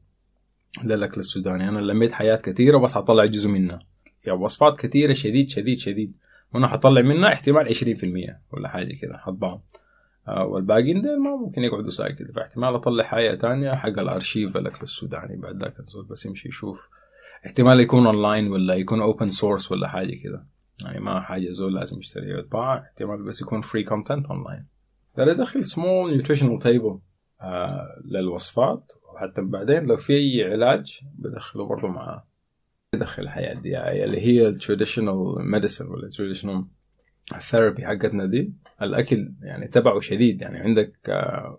للأكل 0.84 1.20
السوداني. 1.20 1.68
أنا 1.68 1.78
لميت 1.78 2.12
حاجات 2.12 2.36
كثيرة 2.36 2.78
بس 2.78 2.94
حطلع 2.94 3.24
جزء 3.24 3.50
منها. 3.50 3.78
يعني 4.24 4.38
وصفات 4.38 4.78
كثيرة 4.78 5.12
شديد 5.12 5.48
شديد 5.48 5.78
شديد. 5.78 6.12
وأنا 6.54 6.68
حطلع 6.68 7.00
منها 7.02 7.32
احتمال 7.32 7.68
20% 7.68 8.52
ولا 8.52 8.68
حاجة 8.68 8.94
كده 9.02 9.18
حطبعهم 9.18 9.60
آه 10.28 10.44
والباقيين 10.44 11.02
ما 11.18 11.36
ممكن 11.36 11.62
يقعدوا 11.62 11.90
ساكت 11.90 12.30
فاحتمال 12.36 12.74
أطلع 12.74 13.04
حاجة 13.04 13.34
تانية 13.34 13.74
حق 13.74 13.98
الأرشيف 13.98 14.56
الأكل 14.56 14.82
السوداني 14.82 15.36
بعد 15.36 15.62
ذاك 15.62 15.80
الزول 15.80 16.04
بس 16.04 16.26
يمشي 16.26 16.48
يشوف. 16.48 16.88
احتمال 17.46 17.80
يكون 17.80 18.06
أونلاين 18.06 18.52
ولا 18.52 18.74
يكون 18.74 19.00
open 19.00 19.28
source 19.30 19.72
ولا 19.72 19.88
حاجة 19.88 20.14
كده. 20.24 20.46
يعني 20.84 21.00
ما 21.00 21.20
حاجة 21.20 21.50
زول 21.50 21.74
لازم 21.74 21.98
يشتري 21.98 22.38
يتباع 22.38 22.78
احتمال 22.78 23.22
بس 23.22 23.40
يكون 23.42 23.60
free 23.60 23.82
content 23.84 24.26
online 24.26 24.66
داير 25.16 25.32
ادخل 25.32 25.64
small 25.64 26.12
nutritional 26.12 26.58
table 26.58 26.98
للوصفات. 28.04 28.92
وحتى 29.14 29.42
بعدين 29.42 29.86
لو 29.86 29.96
في 29.96 30.12
أي 30.12 30.52
علاج 30.52 31.00
بدخله 31.18 31.66
برضه 31.66 31.88
معاه 31.88 32.27
بدخل 32.94 33.22
الحاجات 33.22 33.54
دي 33.54 33.68
يعني 33.68 34.04
اللي 34.04 34.20
هي 34.20 34.48
ال 34.48 34.55
traditional 34.55 35.34
medicine 35.50 35.88
ولا 35.88 36.06
ال 36.06 36.11
traditional 36.11 36.64
ال 37.34 37.41
therapy 37.41 37.86
حقتنا 37.86 38.26
دي 38.26 38.52
الأكل 38.82 39.32
يعني 39.42 39.68
تبعه 39.68 40.00
شديد. 40.00 40.42
يعني 40.42 40.58
عندك 40.58 40.92
آه، 41.08 41.58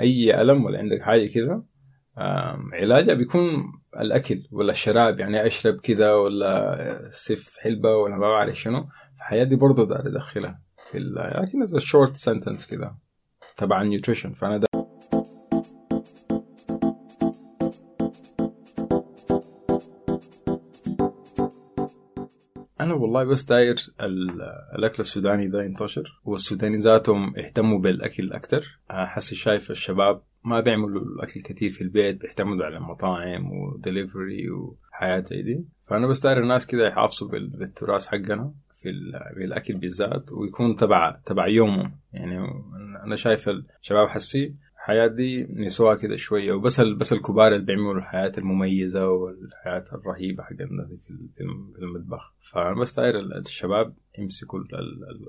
أي 0.00 0.40
ألم 0.42 0.64
ولا 0.64 0.78
عندك 0.78 1.02
حاجة 1.02 1.26
كده 1.26 1.62
علاجها 2.72 3.14
بيكون 3.14 3.72
الأكل 4.00 4.42
ولا 4.50 4.70
الشراب. 4.72 5.20
يعني 5.20 5.46
أشرب 5.46 5.80
كده 5.80 6.20
ولا 6.20 7.08
سف 7.10 7.56
حلبة 7.58 7.96
ولا 7.96 8.16
ما 8.16 8.28
بعرف 8.28 8.58
شنو. 8.60 8.88
الحاجات 9.16 9.44
دي 9.44 9.56
برضه 9.56 9.82
أدخلها 9.98 10.60
في 10.90 10.98
لكن 10.98 11.62
as 11.62 11.78
short 11.78 12.16
sentence 12.16 12.66
كده 12.66 12.96
تبع 13.56 13.82
ال 13.82 13.87
nutrition 13.87 14.32
فأنا 14.32 14.60
أنا 22.80 22.94
والله 22.94 23.24
بس 23.24 23.44
داير 23.44 23.76
الأكل 24.74 25.00
السوداني 25.00 25.48
ده 25.48 25.62
ينتشر 25.62 26.20
والسوداني 26.24 26.76
ذاتهم 26.76 27.34
يهتموا 27.36 27.78
بالأكل 27.78 28.32
أكتر. 28.32 28.80
حسي 28.90 29.34
شايف 29.34 29.70
الشباب 29.70 30.22
ما 30.44 30.60
بيعملوا 30.60 31.02
الأكل 31.02 31.40
كتير 31.40 31.70
في 31.70 31.80
البيت 31.80 32.20
بيعتمدوا 32.20 32.64
على 32.64 32.76
المطاعم 32.76 33.52
ودليفري 33.52 34.50
وحياة 34.50 35.20
زي 35.20 35.42
دي. 35.42 35.64
فأنا 35.86 36.06
بس 36.06 36.20
داير 36.20 36.38
الناس 36.42 36.66
كده 36.66 36.88
يحافظوا 36.88 37.28
بالتراث 37.28 38.06
حقنا 38.06 38.54
في 38.82 38.92
بالأكل 39.36 39.74
بالذات 39.74 40.32
ويكون 40.32 40.76
تبع 40.76 41.20
تبع 41.26 41.46
يومهم. 41.46 41.92
يعني 42.12 42.38
أنا 43.04 43.16
شايف 43.16 43.48
الشباب 43.48 44.08
حسي 44.08 44.54
الحياة 44.90 45.06
دي 45.06 45.46
نسوها 45.50 45.94
كده 45.94 46.16
شوية 46.16 46.52
وبس 46.52 46.80
بس 46.80 47.12
الكبار 47.12 47.46
اللي 47.54 47.64
بيعملوا 47.66 47.94
الحياة 47.94 48.32
المميزة 48.38 49.08
والحياة 49.08 49.84
الرهيبة 49.92 50.42
حقنا 50.42 50.88
في 51.36 51.40
المطبخ. 51.78 52.34
فأنا 52.52 52.80
بس 52.80 52.96
داير 52.96 53.20
الشباب 53.20 53.94
يمسكوا 54.18 54.60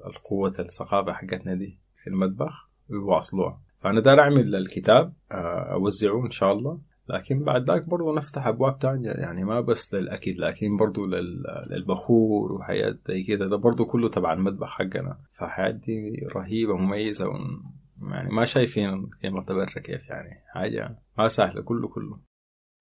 القوة 0.07 0.53
الثقافة 0.59 1.13
حقتنا 1.13 1.53
دي 1.55 1.79
في 2.03 2.09
المطبخ 2.09 2.69
ويواصلوها. 2.89 3.61
فأنا 3.79 4.01
داير 4.01 4.19
أعمل 4.19 4.55
الكتاب 4.55 5.13
آه، 5.31 5.73
أوزعه 5.73 6.25
إن 6.25 6.29
شاء 6.31 6.53
الله. 6.53 6.79
لكن 7.09 7.43
بعد 7.43 7.69
ذاك 7.71 7.83
برضو 7.89 8.15
نفتح 8.15 8.47
أبواب 8.47 8.79
تانية 8.79 9.09
يعني 9.11 9.43
ما 9.43 9.61
بس 9.61 9.93
للأكل 9.93 10.41
لكن 10.41 10.77
برضو 10.77 11.05
للبخور 11.69 12.53
وحاجات 12.53 12.97
زي 13.07 13.23
كده. 13.23 13.47
ده 13.47 13.57
برضو 13.57 13.85
كله 13.85 14.09
تبع 14.09 14.33
المطبخ 14.33 14.69
حقنا. 14.69 15.17
فحاجات 15.31 15.71
دي 15.71 16.27
رهيبة 16.35 16.77
مميزة 16.77 17.25
يعني 18.01 18.29
ما 18.29 18.45
شايفين 18.45 19.09
قيمة 19.23 19.45
برا 19.45 19.79
كيف 19.79 20.09
يعني. 20.09 20.29
حاجة 20.53 20.99
ما 21.17 21.27
سهلة 21.27 21.61
كله 21.61 21.87
كله. 21.87 22.19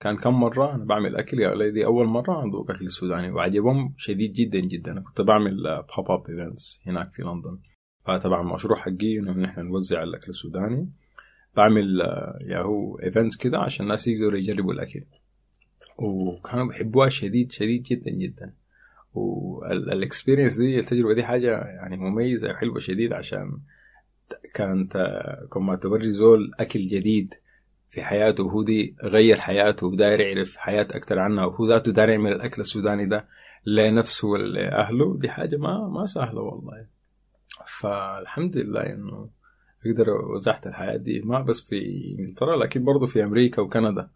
كان 0.01 0.17
كم 0.17 0.41
مرة 0.41 0.75
أنا 0.75 0.85
بعمل 0.85 1.17
أكل 1.17 1.41
يا 1.41 1.49
ولدي 1.51 1.85
أول 1.85 2.07
مرة 2.07 2.45
أذوق 2.45 2.71
أكل 2.71 2.91
سوداني 2.91 3.31
وعجبهم 3.31 3.95
شديد 3.97 4.33
جدا 4.33 4.61
جدا. 4.61 4.93
أنا 4.93 5.01
كنت 5.01 5.21
بعمل 5.21 5.85
pop 5.97 6.11
up 6.11 6.31
events 6.31 6.81
هناك 6.87 7.13
في 7.13 7.23
لندن. 7.23 7.59
فطبعا 8.07 8.41
المشروع 8.41 8.79
حقي 8.79 9.19
إنه 9.19 9.33
نحن 9.33 9.61
نوزع 9.61 10.03
الأكل 10.03 10.31
السوداني. 10.31 10.91
بعمل 11.57 12.01
ياهو 12.41 12.99
events 12.99 13.37
كده 13.37 13.59
عشان 13.59 13.85
الناس 13.87 14.09
يقدروا 14.09 14.39
يجربوا 14.39 14.73
الأكل. 14.73 15.05
وكانوا 15.99 16.69
بيحبوها 16.69 17.09
شديد 17.09 17.53
شديد 17.53 17.83
جدا 17.83 18.11
جدا. 18.11 18.55
وال 19.15 19.39
experience 19.39 20.57
دي 20.57 20.79
التجربة 20.79 21.15
دي 21.15 21.25
حاجة 21.25 21.65
يعني 21.65 21.97
مميزة 21.97 22.51
وحلوة 22.51 22.79
شديد 22.79 23.13
عشان 23.13 23.59
كانت 24.55 24.97
لما 25.53 25.77
توري 25.77 26.11
زول 26.11 26.51
أكل 26.61 26.87
جديد 26.87 27.35
في 27.91 28.03
حياته 28.03 28.45
وهو 28.45 28.63
دي 28.63 28.97
غير 29.05 29.41
حياته 29.41 29.87
وداير 29.87 30.21
يعرف 30.21 30.57
حاجات 30.57 30.89
أكتر 30.91 31.19
عنها 31.19 31.45
وهو 31.45 31.69
ذاته 31.69 31.93
داير 31.93 32.09
يعمل 32.09 32.33
الأكل 32.33 32.61
السوداني 32.63 33.07
ده 33.07 33.29
لنفسه 33.67 34.29
ولأهله. 34.29 35.17
دي 35.19 35.29
حاجة 35.29 35.57
ما 35.57 35.89
ما 35.89 36.07
سهلة 36.07 36.41
والله. 36.41 36.87
فالحمد 37.67 38.57
لله 38.57 38.81
إنه 38.93 39.31
أقدر 39.87 40.11
وزعت 40.11 40.67
الحاجات 40.67 40.97
دي 40.97 41.21
ما 41.21 41.41
بس 41.41 41.61
في 41.61 41.81
إنجلترا 42.19 42.57
لكن 42.57 42.85
برضه 42.85 43.07
في 43.07 43.25
أمريكا 43.25 43.63
وكندا. 43.63 44.11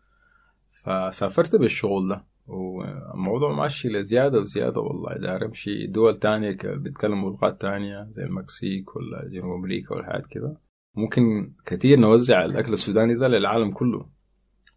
فسافرت 0.84 1.56
بالشغل 1.56 2.08
ده. 2.08 2.24
والموضوع 2.46 3.52
ماشي 3.52 3.88
لزيادة 3.88 4.40
وزيادة 4.40 4.80
والله. 4.80 5.16
داير 5.16 5.44
أمشي 5.44 5.86
دول 5.86 6.16
تانية 6.16 6.56
بيتكلموا 6.64 7.30
لغات 7.30 7.60
تانية 7.60 8.06
زي 8.10 8.22
المكسيك 8.22 8.96
ولا 8.96 9.28
جنوب 9.28 9.52
أمريكا 9.54 9.94
والحاجات 9.94 10.26
كده 10.26 10.60
ممكن 10.94 11.52
كتير 11.66 11.98
نوزع 11.98 12.44
الأكل 12.44 12.72
السوداني 12.72 13.14
ده 13.14 13.28
للعالم 13.28 13.70
كله. 13.70 14.08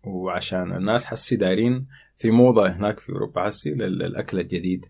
وعشان 0.03 0.73
الناس 0.75 1.05
حسي 1.05 1.35
دايرين 1.35 1.87
في 2.17 2.31
موضة 2.31 2.69
هناك 2.69 2.99
في 2.99 3.11
أوروبا 3.11 3.45
حسي 3.45 3.73
للأكل 3.73 4.39
الجديد. 4.39 4.85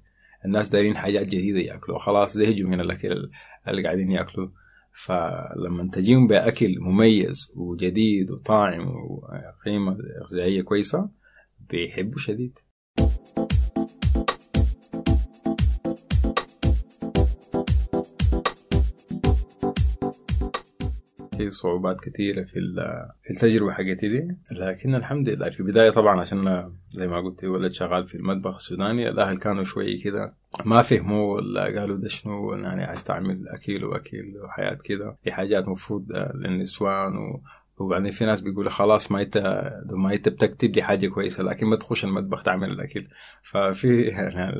الناس 0.46 0.70
دايرين 0.70 0.98
حاجات 0.98 1.26
جديدة 1.26 1.60
ياكلوا 1.60 2.00
خلاص 2.00 2.34
زهجوا 2.34 2.70
من 2.70 2.82
الأكل 2.82 3.30
اللي 3.68 3.84
قاعدين 3.84 4.12
يأكلوا. 4.12 4.50
فلما 5.06 5.90
تجيهم 5.94 6.28
بأكل 6.28 6.76
مميز 6.80 7.52
وجديد 7.56 8.32
وطاعم 8.32 8.88
وقيمة 8.88 9.98
غذائية 10.32 10.62
كويسة 10.62 11.10
بيحبوا 11.70 12.20
شديد. 12.20 12.60
في 21.38 21.50
صعوبات 21.50 22.02
كثيرة 22.02 22.44
في 22.44 22.60
في 23.24 23.30
التجربة 23.34 23.72
حقتي 23.72 24.10
دي. 24.10 24.38
لكن 24.52 24.96
الحمد 24.96 25.30
لله 25.30 25.50
في 25.50 25.60
البداية 25.60 25.90
طبعا 25.90 26.20
عشان 26.22 26.72
زي 26.92 27.08
ما 27.08 27.22
قلت 27.22 27.44
ولد 27.44 27.72
شغال 27.72 28.08
في 28.08 28.16
المطبخ 28.16 28.56
السوداني 28.56 29.10
الأهل 29.10 29.38
كانوا 29.38 29.64
شوي 29.64 29.98
كده 29.98 30.34
ما 30.66 30.82
فهموا 30.82 31.36
ولا 31.36 31.64
قالوا 31.64 31.98
ده 31.98 32.08
شنو 32.08 32.54
يعني 32.54 32.84
عايز 32.84 33.04
تعمل 33.04 33.48
أكل 33.48 33.86
وأكل 33.86 34.34
وحياة 34.44 34.78
كده. 34.84 35.18
في 35.24 35.32
حاجات 35.32 35.68
مفروض 35.68 36.12
للنسوان 36.36 37.12
و 37.18 37.42
وبعدين 37.80 38.12
في 38.12 38.26
ناس 38.26 38.42
بيقولوا 38.42 38.72
خلاص 38.72 39.12
ما 39.12 39.22
انت 39.22 39.38
ما 39.92 40.14
انت 40.14 40.30
بتكتب 40.30 40.72
دي 40.72 40.84
حاجة 40.84 41.08
كويسة 41.08 41.44
لكن 41.44 41.68
ما 41.68 41.76
تخش 41.76 42.06
المطبخ 42.06 42.44
تعمل 42.44 42.72
الاكل 42.72 43.08
ففي 43.52 44.02
يعني 44.08 44.54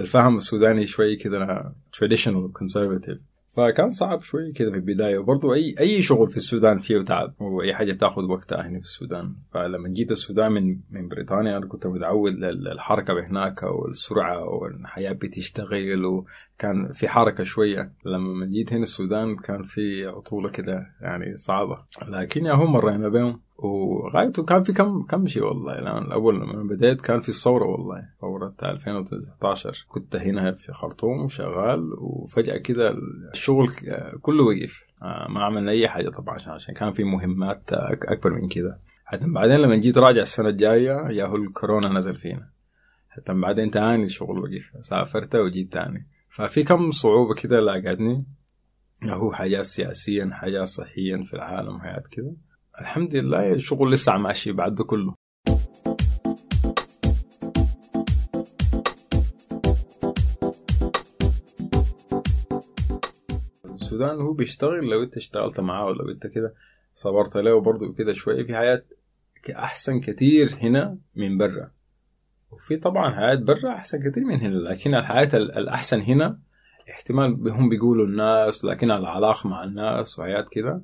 الفهم 0.00 0.36
السوداني 0.36 0.86
شوي 0.86 1.16
كده 1.16 1.74
traditional 1.96 2.50
conservative. 2.60 3.18
فكان 3.58 3.90
صعب 3.90 4.22
شوي 4.22 4.52
كذا 4.52 4.70
في 4.70 4.76
البداية. 4.76 5.18
وبرضه 5.18 5.54
أي 5.54 5.74
أي 5.80 6.02
شغل 6.02 6.30
في 6.30 6.36
السودان 6.36 6.78
فيه 6.78 7.02
تعب. 7.02 7.34
وأي 7.40 7.74
حاجة 7.74 7.92
بتاخذ 7.92 8.22
وقتها 8.22 8.68
هنا 8.68 8.78
في 8.78 8.84
السودان. 8.84 9.34
فلما 9.54 9.88
جيت 9.88 10.10
السودان 10.10 10.52
من 10.52 10.78
من 10.90 11.08
بريطانيا 11.08 11.56
أنا 11.56 11.66
كنت 11.66 11.86
متعود 11.86 12.32
للحركة 12.32 13.26
هناك 13.26 13.62
والسرعة 13.62 14.44
والحياة 14.44 15.12
بتشتغل 15.12 16.24
وكان 16.58 16.92
في 16.92 17.08
حركة 17.08 17.44
شوية. 17.44 17.92
لما 18.04 18.46
جيت 18.46 18.72
هنا 18.72 18.82
السودان 18.82 19.36
كان 19.36 19.62
في 19.62 20.06
عطولة 20.06 20.50
كده 20.50 20.86
يعني 21.00 21.36
صعبة. 21.36 21.78
لكن 22.08 22.46
يا 22.46 22.52
هم 22.52 22.72
مرينا 22.72 23.08
بهم. 23.08 23.40
وغايته 23.58 24.44
كان 24.44 24.62
في 24.62 24.72
كم 24.72 25.02
كم 25.02 25.26
شيء 25.26 25.44
والله. 25.44 25.74
يعني 25.74 25.98
الأول 25.98 26.40
لما 26.40 26.62
بديت 26.62 27.00
كان 27.00 27.20
في 27.20 27.28
الثورة 27.28 27.64
والله. 27.64 28.08
ثورة 28.20 28.54
2019 28.62 29.86
كنت 29.88 30.16
هنا 30.16 30.52
في 30.52 30.72
خرطوم 30.72 31.28
شغال 31.28 31.92
وفجأة 31.98 32.56
كده 32.56 32.94
الشغل 33.32 33.68
كله 34.22 34.44
وقف. 34.44 34.82
آه، 35.02 35.26
ما 35.30 35.44
عملنا 35.44 35.70
أي 35.72 35.88
حاجة 35.88 36.08
طبعا 36.08 36.38
عشان 36.46 36.74
كان 36.74 36.90
في 36.90 37.04
مهمات 37.04 37.72
أكبر 37.72 38.32
من 38.32 38.48
كده. 38.48 38.80
حتى 39.04 39.24
بعدين 39.26 39.56
لما 39.56 39.76
جيت 39.76 39.98
راجع 39.98 40.22
السنة 40.22 40.48
الجاية 40.48 41.08
ياهو 41.10 41.36
الكورونا 41.36 41.88
نزل 41.88 42.14
فينا. 42.14 42.50
حتى 43.08 43.34
بعدين 43.34 43.70
تاني 43.70 44.04
الشغل 44.04 44.38
وقف. 44.38 44.72
سافرت 44.80 45.36
وجيت 45.36 45.72
تاني. 45.72 46.17
ففي 46.38 46.62
كم 46.62 46.90
صعوبة 46.90 47.34
كده 47.34 47.60
لاقتني؟ 47.60 48.26
هو 49.04 49.32
حاجات 49.32 49.64
سياسيا 49.64 50.30
حاجات 50.32 50.66
صحيا 50.66 51.24
في 51.24 51.34
العالم 51.34 51.78
حاجات 51.78 52.06
كده. 52.06 52.36
الحمد 52.80 53.16
لله 53.16 53.52
الشغل 53.52 53.92
لسه 53.92 54.12
ماشي 54.12 54.52
بعد 54.52 54.82
كله. 54.82 55.14
السودان 63.64 64.20
هو 64.20 64.32
بيشتغل 64.32 64.86
لو 64.86 65.02
انت 65.02 65.16
اشتغلت 65.16 65.60
معاه 65.60 65.86
ولو 65.86 66.10
انت 66.10 66.26
كده 66.26 66.54
صبرت 66.94 67.36
له 67.36 67.60
برضه 67.60 67.92
كده 67.92 68.12
شوية 68.12 68.46
في 68.46 68.56
حياه 68.56 68.82
أحسن 69.50 70.00
كتير 70.00 70.54
هنا 70.62 70.98
من 71.16 71.38
برا. 71.38 71.77
وفي 72.50 72.76
طبعا 72.76 73.14
حاجات 73.14 73.34
برا 73.34 73.74
أحسن 73.74 74.10
كتير 74.10 74.24
من 74.24 74.40
هنا 74.40 74.54
لكن 74.54 74.94
الحاجات 74.94 75.28
الأحسن 75.34 76.00
هنا 76.00 76.38
احتمال 76.90 77.50
هم 77.50 77.68
بيقولوا 77.68 78.06
الناس 78.06 78.64
لكن 78.64 78.90
العلاقة 78.90 79.48
مع 79.48 79.64
الناس 79.64 80.18
وحاجات 80.18 80.46
كده. 80.50 80.82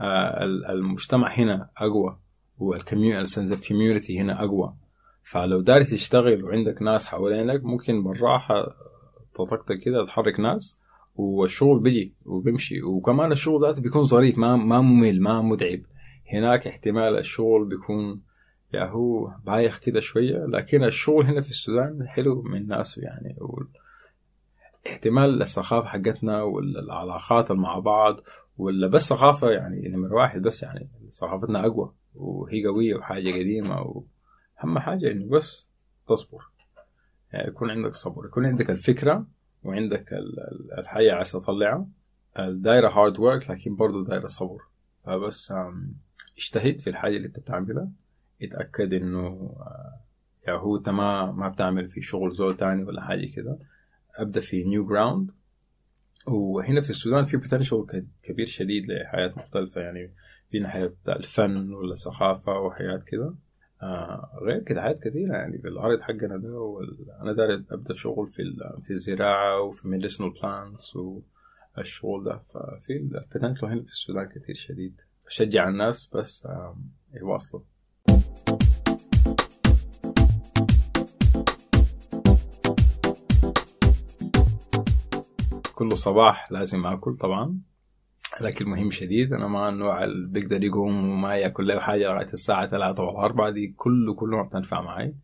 آه، 0.00 0.44
المجتمع 0.44 1.32
هنا 1.32 1.70
أقوى 1.76 2.18
وال 2.58 2.85
sense 2.85 3.52
of 3.52 3.68
community 3.68 4.20
هنا 4.20 4.44
أقوى. 4.44 4.74
فلو 5.22 5.60
داري 5.60 5.84
تشتغل 5.84 6.44
وعندك 6.44 6.82
ناس 6.82 7.06
حوالينك 7.06 7.64
ممكن 7.64 8.02
بالراحة 8.02 8.54
تطقطق 9.34 9.74
كده 9.74 10.04
تحرك 10.04 10.40
ناس 10.40 10.78
والشغل 11.14 11.80
بيجي 11.80 12.14
وبيمشي. 12.24 12.82
وكمان 12.82 13.32
الشغل 13.32 13.60
ذاته 13.60 13.82
بيكون 13.82 14.02
ظريف 14.02 14.38
ما 14.38 14.56
ما 14.56 14.80
ممل 14.80 15.20
ما 15.20 15.42
متعب. 15.42 15.80
هناك 16.32 16.66
احتمال 16.66 17.18
الشغل 17.18 17.64
بيكون 17.64 18.20
يا 18.74 18.84
هو 18.84 19.30
بايخ 19.44 19.78
كده 19.78 20.00
شوية 20.00 20.46
لكن 20.46 20.84
الشغل 20.84 21.26
هنا 21.26 21.40
في 21.40 21.50
السودان 21.50 22.08
حلو 22.08 22.42
من 22.42 22.66
ناسه 22.68 23.02
يعني 23.02 23.36
احتمال 24.86 25.42
الثقافة 25.42 25.88
حقتنا 25.88 26.42
والعلاقات 26.42 27.52
مع 27.52 27.78
بعض 27.78 28.20
ولا 28.58 28.86
بس 28.86 29.08
ثقافة 29.08 29.50
يعني 29.50 29.88
نمرة 29.88 30.14
واحد 30.14 30.42
بس 30.42 30.62
يعني 30.62 30.88
ثقافتنا 31.20 31.66
أقوى 31.66 31.92
وهي 32.14 32.66
قوية 32.66 32.94
وحاجة 32.94 33.30
قديمة 33.30 33.80
وأهم 33.80 34.78
حاجة 34.78 35.10
إنه 35.10 35.30
بس 35.30 35.68
تصبر. 36.08 36.40
يعني 37.32 37.48
يكون 37.48 37.70
عندك 37.70 37.94
صبر 37.94 38.26
يكون 38.26 38.46
عندك 38.46 38.70
الفكرة 38.70 39.26
وعندك 39.64 40.12
الحاجة 40.78 41.14
عايز 41.14 41.32
تطلعها. 41.32 41.86
الدايرة 42.38 42.88
hard 42.88 43.18
work 43.18 43.50
لكن 43.50 43.76
برضه 43.76 44.04
دايرة 44.04 44.26
صبر. 44.26 44.60
فبس 45.04 45.52
اجتهد 46.38 46.80
في 46.80 46.90
الحاجة 46.90 47.16
اللي 47.16 47.26
أنت 47.26 47.38
بتعملها. 47.38 47.88
اتأكد 48.44 48.92
إنه 48.92 49.26
آه، 49.60 50.00
يا 50.48 50.52
هو 50.52 50.76
انت 50.76 50.88
ما 50.88 51.32
ما 51.32 51.48
بتعمل 51.48 51.88
في 51.88 52.02
شغل 52.02 52.32
زول 52.32 52.56
تاني 52.56 52.84
ولا 52.84 53.02
حاجة 53.02 53.26
كده. 53.36 53.58
أبدأ 54.16 54.40
في 54.40 54.64
new 54.64 54.86
ground 54.86 55.30
وهنا 56.26 56.80
في 56.80 56.90
السودان 56.90 57.24
في 57.24 57.36
potential 57.36 57.86
كبير 58.22 58.46
شديد 58.46 58.86
لحاجات 58.86 59.32
مختلفة 59.36 59.80
يعني 59.80 60.14
في 60.50 60.58
ناحية 60.58 60.94
الفن 61.08 61.72
ولا 61.72 61.92
الثقافة 61.92 62.52
وحاجات 62.52 63.02
كده. 63.06 63.34
آه 63.82 64.30
غير 64.42 64.62
كده 64.62 64.82
حاجات 64.82 65.00
كثيرة 65.00 65.32
يعني 65.32 65.58
في 65.58 65.68
الأرض 65.68 66.00
حقنا 66.00 66.36
ده. 66.36 66.58
وال... 66.58 67.10
أنا 67.20 67.32
داري 67.32 67.64
أبدأ 67.70 67.94
شغل 67.94 68.26
في 68.28 68.42
ال... 68.42 68.82
في 68.86 68.92
الزراعة 68.92 69.60
وفي 69.60 69.82
medicinal 69.82 70.40
plants 70.40 70.96
والشغل 71.76 72.24
ده. 72.24 72.38
ففي 72.38 72.92
البوتنشل 72.92 73.66
هنا 73.66 73.82
في 73.82 73.90
السودان 73.90 74.28
كثير 74.28 74.54
شديد. 74.54 75.00
بشجع 75.26 75.68
الناس 75.68 76.10
بس 76.14 76.46
آه 76.46 76.78
يواصلوا. 77.14 77.62
كل 85.74 85.96
صباح 85.96 86.52
لازم 86.52 86.86
آكل 86.86 87.16
طبعا. 87.16 87.58
الأكل 88.40 88.66
مهم 88.66 88.90
شديد. 88.90 89.32
أنا 89.32 89.46
ما 89.46 89.68
النوع 89.68 90.04
اللي 90.04 90.28
بيقدر 90.28 90.64
يقوم 90.64 91.10
وما 91.10 91.36
يأكل 91.36 91.66
له 91.66 91.80
حاجة 91.80 92.02
لغاية 92.02 92.32
الساعة 92.32 92.66
ثلاثة 92.66 93.02
ولا 93.02 93.24
أربعة. 93.24 93.50
دي 93.50 93.74
كله 93.76 94.14
كله 94.14 94.36
ما 94.36 94.42
بتنفع 94.42 94.80
معي. 94.80 95.14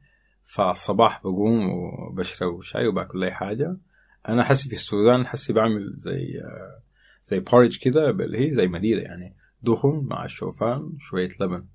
فالصباح 0.45 1.21
بقوم 1.21 1.71
وبشرب 1.71 2.63
شاي 2.63 2.87
وبأكل 2.87 3.21
لي 3.21 3.31
حاجة. 3.31 3.77
أنا 4.29 4.45
حسي 4.45 4.69
في 4.69 4.75
السودان 4.75 5.27
حسي 5.27 5.53
بعمل 5.53 5.93
زي 5.97 6.41
زي 7.23 7.41
porridge 7.41 7.79
كده 7.79 8.11
اللي 8.11 8.39
هي 8.39 8.55
زي 8.55 8.67
مديدة 8.67 9.03
يعني. 9.03 9.37
دخن 9.63 10.07
مع 10.11 10.25
الشوفان 10.25 10.97
شوية 11.01 11.29
لبن 11.41 11.67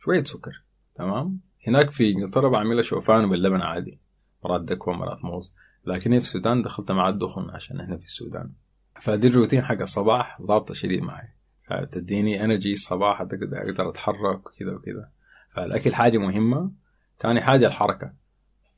شوية 0.00 0.24
سكر. 0.24 0.65
تمام؟ 0.96 1.40
هناك 1.66 1.90
في 1.90 2.12
إنجلترا 2.12 2.48
بعملها 2.48 2.82
شوفان 2.82 3.30
باللبن 3.30 3.60
عادي 3.60 3.98
مرات 4.44 4.60
دكوة 4.60 4.94
مرات 4.94 5.24
موز 5.24 5.54
لكن 5.86 6.10
في 6.10 6.16
السودان 6.16 6.62
دخلت 6.62 6.92
مع 6.92 7.08
الدخن 7.08 7.50
عشان 7.50 7.80
إحنا 7.80 7.96
في 7.96 8.04
السودان. 8.04 8.52
فدي 9.00 9.26
الروتين 9.26 9.64
حق 9.64 9.80
الصباح 9.80 10.42
ظابطة 10.42 10.74
شديد 10.74 11.02
معي. 11.02 11.28
فتديني 11.68 12.44
energy 12.44 12.72
الصباح 12.72 13.20
أقدر 13.20 13.88
أتحرك 13.88 14.46
وكذا 14.46 14.72
وكذا. 14.72 15.08
فالأكل 15.54 15.94
حاجة 15.94 16.18
مهمة. 16.18 16.70
تاني 17.18 17.40
حاجة 17.40 17.66
الحركة. 17.66 18.12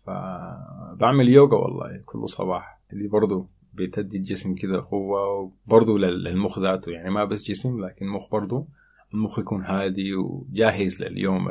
فبعمل 0.06 1.28
يوغا 1.28 1.56
والله 1.56 2.02
كل 2.04 2.28
صباح. 2.28 2.80
دي 2.92 3.08
برضو 3.08 3.48
بتدي 3.72 4.16
الجسم 4.16 4.54
كده 4.54 4.86
قوة 4.90 5.28
وبرضو 5.28 5.98
للمخ 5.98 6.58
ذاته. 6.58 6.92
يعني 6.92 7.10
ما 7.10 7.24
بس 7.24 7.42
جسم 7.42 7.84
لكن 7.84 8.06
مخ 8.06 8.30
برضو. 8.30 8.68
المخ 9.14 9.38
يكون 9.38 9.64
هادي 9.64 10.14
وجاهز 10.14 11.02
لليوم 11.02 11.48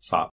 الصعب 0.00 0.30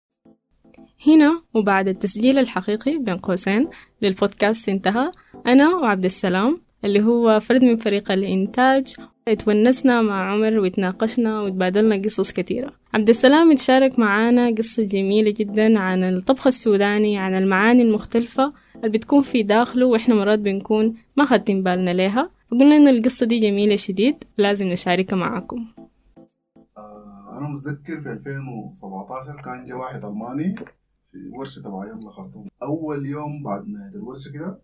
هنا 1.07 1.41
وبعد 1.53 1.87
التسجيل 1.87 2.39
الحقيقي 2.39 2.97
بين 2.97 3.17
قوسين 3.17 3.69
للبودكاست 4.01 4.69
انتهى. 4.69 5.11
أنا 5.47 5.75
وعبد 5.75 6.05
السلام 6.05 6.61
اللي 6.85 7.01
هو 7.01 7.39
فرد 7.39 7.63
من 7.65 7.77
فريق 7.77 8.11
الإنتاج. 8.11 8.95
اتونسنا 9.27 10.01
مع 10.01 10.31
عمر 10.33 10.59
وتناقشنا 10.59 11.41
وتبادلنا 11.41 12.01
قصص 12.05 12.31
كثيرة. 12.31 12.73
عبد 12.93 13.09
السلام 13.09 13.51
اتشارك 13.51 13.99
معانا 13.99 14.55
قصة 14.55 14.83
جميلة 14.83 15.31
جدا 15.37 15.79
عن 15.79 16.03
الطبخ 16.03 16.47
السوداني 16.47 17.17
عن 17.17 17.35
المعاني 17.35 17.81
المختلفة 17.81 18.53
اللي 18.75 18.89
بتكون 18.89 19.21
في 19.21 19.43
داخله 19.43 19.85
وإحنا 19.85 20.15
مرات 20.15 20.39
بنكون 20.39 20.95
ما 21.17 21.25
خدين 21.25 21.63
بالنا 21.63 21.93
ليها. 21.93 22.29
فقلنا 22.51 22.75
إن 22.75 22.87
القصة 22.87 23.25
دي 23.25 23.39
جميلة 23.39 23.75
شديد 23.75 24.23
لازم 24.37 24.67
نشاركها 24.67 25.15
معاكم. 25.15 25.67
أنا 27.39 27.47
متذكر 27.49 28.01
في 28.01 28.11
2017 28.11 29.41
كان 29.41 29.65
جا 29.65 29.75
واحد 29.75 30.05
ألماني 30.05 30.55
في 31.11 31.29
ورشة 31.33 31.59
تبع 31.61 31.85
يلا 31.87 32.11
خرطوم 32.11 32.47
أول 32.63 33.05
يوم 33.05 33.43
بعد 33.43 33.67
نهاية 33.67 33.95
الورشة 33.95 34.31
كده 34.31 34.59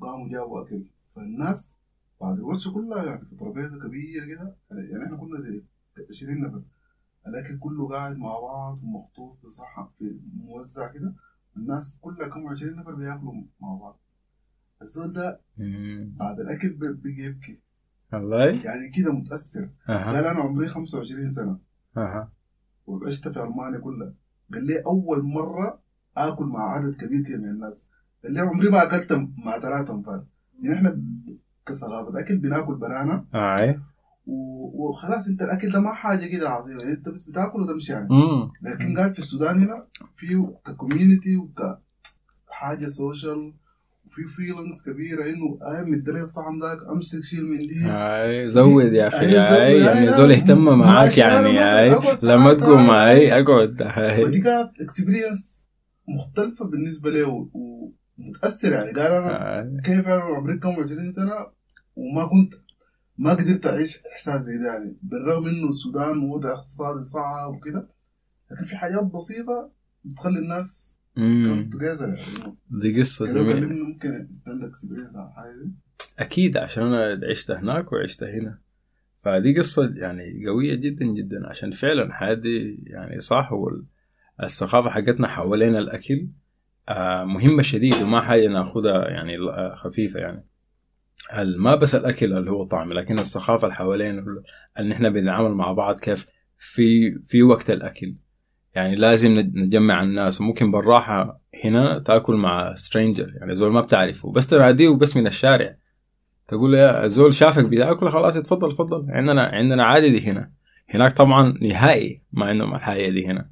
قاموا 0.00 0.28
جابوا 0.28 0.62
أكل. 0.62 0.82
فالناس 1.16 1.74
بعد 2.20 2.36
الورشة 2.38 2.70
كلها 2.72 3.04
يعني 3.04 3.24
في 3.26 3.36
ترابيزة 3.36 3.78
كبيرة 3.86 4.26
كده 4.26 4.56
يعني 4.70 5.04
إحنا 5.04 5.16
كنا 5.16 5.40
زي 5.40 5.62
20 6.10 6.40
نفر. 6.40 6.62
الأكل 7.26 7.58
كله 7.58 7.88
قاعد 7.88 8.16
مع 8.18 8.40
بعض 8.40 8.82
ومخطوط 8.84 9.36
في 9.36 9.48
صحن 9.50 9.86
في 9.98 10.18
موزع 10.44 10.92
كده. 10.92 11.14
الناس 11.56 11.96
كلها 12.00 12.28
كم 12.28 12.46
20 12.48 12.76
نفر 12.76 12.94
بياكلوا 12.94 13.34
مع 13.60 13.74
بعض. 13.74 13.98
الزول 14.82 15.12
ده 15.12 15.40
بعد 16.16 16.40
الأكل 16.40 16.68
بيجي 16.94 17.24
يبكي. 17.24 17.58
والله؟ 18.12 18.44
يعني 18.44 18.90
كده 18.96 19.12
متأثر. 19.12 19.70
أه. 19.88 20.04
قال 20.04 20.24
أنا 20.24 20.40
عمري 20.40 20.68
25 20.68 21.30
سنة. 21.32 21.58
أها. 21.96 22.30
وعشت 22.86 23.28
في 23.28 23.42
ألمانيا 23.42 23.78
كلها. 23.78 24.12
قال 24.54 24.66
لي 24.66 24.82
أول 24.86 25.22
مرة 25.22 25.80
آكل 26.16 26.44
مع 26.44 26.72
عدد 26.72 26.94
كبير 26.94 27.24
كده 27.28 27.38
من 27.38 27.48
الناس. 27.48 27.84
قال 28.24 28.32
لي 28.32 28.40
عمري 28.40 28.70
ما 28.70 28.82
أكلت 28.82 29.12
مع 29.12 29.58
ثلاثة 29.60 29.94
أنفار. 29.94 30.24
يعني 30.62 30.74
إحنا 30.76 31.00
كثقافه 31.66 32.20
اكل 32.20 32.38
بناكل 32.38 32.74
برانا 32.74 33.24
اي 33.34 33.80
وخلاص 34.26 35.28
انت 35.28 35.42
الأكل 35.42 35.72
ده 35.72 35.80
ما 35.80 35.94
حاجة 35.94 36.26
كده 36.26 36.50
عظيمة. 36.50 36.80
يعني 36.80 36.92
انت 36.92 37.08
بس 37.08 37.22
بتاكل 37.24 37.60
وتمشي 37.60 37.92
يعني. 37.92 38.08
مم. 38.10 38.52
لكن 38.62 38.98
قاعد 38.98 39.12
في 39.12 39.18
السودان 39.18 39.62
هنا 39.62 39.86
في 40.16 40.46
ك 40.66 40.73
community 40.73 41.36
وكحاجة 41.36 42.86
social 42.86 43.54
وفي 44.14 44.24
feelings 44.36 44.82
كبيرة 44.82 45.24
إنه 45.24 45.58
اي 45.62 45.84
مدري 45.84 46.20
الصحن 46.20 46.58
ذاك 46.62 46.78
أمسك 46.92 47.24
شيل 47.24 47.46
من 47.46 47.66
دي. 47.66 47.86
اي 47.86 48.48
زود 48.50 48.92
يا 48.92 49.08
أخي 49.08 49.26
اي 49.26 49.78
يعني 49.78 50.10
زول 50.12 50.32
اهتم 50.32 50.78
معاك 50.78 51.18
يعني 51.18 51.78
اي 51.80 51.98
لما 52.22 52.54
تقوم 52.54 52.90
اي 52.90 53.40
أقعد 53.40 53.82
فدي 54.24 54.40
كانت 54.40 54.70
experience 54.80 55.64
مختلفة 56.08 56.64
بالنسبة 56.64 57.10
له 57.10 57.48
متاثر 58.18 58.72
يعني. 58.72 58.92
قال 58.92 59.12
أنا. 59.12 59.82
كيف 59.84 60.06
أنا 60.08 60.22
عمري 60.22 60.58
كم 60.58 60.68
20 60.70 61.12
سنه 61.12 61.46
وما 61.96 62.26
كنت 62.26 62.54
ما 63.18 63.30
قدرت 63.34 63.66
أعيش 63.66 64.02
إحساس 64.12 64.40
زي 64.40 64.58
ده 64.58 64.72
يعني. 64.72 64.96
بالرغم 65.02 65.46
إنه 65.48 65.68
السودان 65.68 66.18
وضع 66.18 66.52
اقتصادي 66.52 67.04
صعب 67.04 67.54
وكده 67.54 67.88
لكن 68.50 68.64
في 68.64 68.76
حاجات 68.76 69.04
بسيطة 69.04 69.70
بتخلي 70.04 70.38
الناس 70.38 70.98
توجذر 71.16 72.14
يعني 72.38 72.56
دي 72.70 73.00
قصة 73.00 73.26
جميلة. 73.26 73.66
ممكن 73.66 74.14
انت 74.14 74.48
عندك 74.48 74.68
اكسبيرينس 74.68 75.16
على 75.16 75.48
دي. 75.64 75.70
أكيد 76.18 76.56
عشان 76.56 76.82
أنا 76.82 77.20
عشت 77.30 77.50
هناك 77.50 77.92
وعشت 77.92 78.22
هنا. 78.22 78.58
فدي 79.24 79.58
قصة 79.58 79.92
يعني 79.96 80.46
قوية 80.46 80.74
جدا 80.74 81.06
جدا 81.06 81.48
عشان 81.48 81.70
فعلا 81.70 82.10
هذه 82.22 82.76
يعني 82.82 83.20
صح 83.20 83.52
هو 83.52 83.70
حقتنا 84.90 85.28
حوالين 85.28 85.76
الأكل 85.76 86.28
آه، 86.88 87.24
مهمة 87.24 87.62
شديد 87.62 87.94
وما 88.02 88.20
حاجة 88.20 88.48
ناخدها 88.48 89.08
يعني 89.08 89.36
خفيفة 89.76 90.20
يعني. 90.20 90.46
ما 91.58 91.74
بس 91.74 91.94
الأكل 91.94 92.32
اللي 92.32 92.50
هو 92.50 92.64
طعم 92.64 92.92
لكن 92.92 93.14
الثقافة 93.14 93.64
اللي 93.64 93.74
حوالين 93.74 94.24
أن 94.78 94.92
إحنا 94.92 95.08
بنتعامل 95.08 95.54
مع 95.54 95.72
بعض 95.72 96.00
كيف 96.00 96.26
في 96.58 97.18
في 97.18 97.42
وقت 97.42 97.70
الأكل. 97.70 98.14
يعني 98.74 98.96
لازم 98.96 99.38
نجمع 99.38 100.02
الناس. 100.02 100.40
وممكن 100.40 100.70
بالراحة 100.70 101.40
هنا 101.64 101.98
تأكل 101.98 102.34
مع 102.34 102.74
سترينجر 102.74 103.32
يعني 103.36 103.56
زول 103.56 103.72
ما 103.72 103.80
بتعرفه. 103.80 104.32
بس 104.32 104.46
تناديه 104.46 104.94
بس 104.96 105.16
من 105.16 105.26
الشارع. 105.26 105.76
تقول 106.48 106.74
يا 106.74 107.06
زول 107.06 107.34
شافك 107.34 107.64
بتاكل 107.64 108.08
خلاص 108.08 108.36
اتفضل 108.36 108.70
اتفضل. 108.70 109.06
عندنا 109.10 109.42
عندنا 109.42 109.84
عادي 109.84 110.10
دي 110.10 110.30
هنا. 110.30 110.50
هناك 110.90 111.12
طبعا 111.12 111.54
نهائي 111.62 112.22
ما 112.32 112.46
عندهم 112.46 112.74
الحياة 112.74 113.10
دي 113.10 113.26
هنا. 113.26 113.48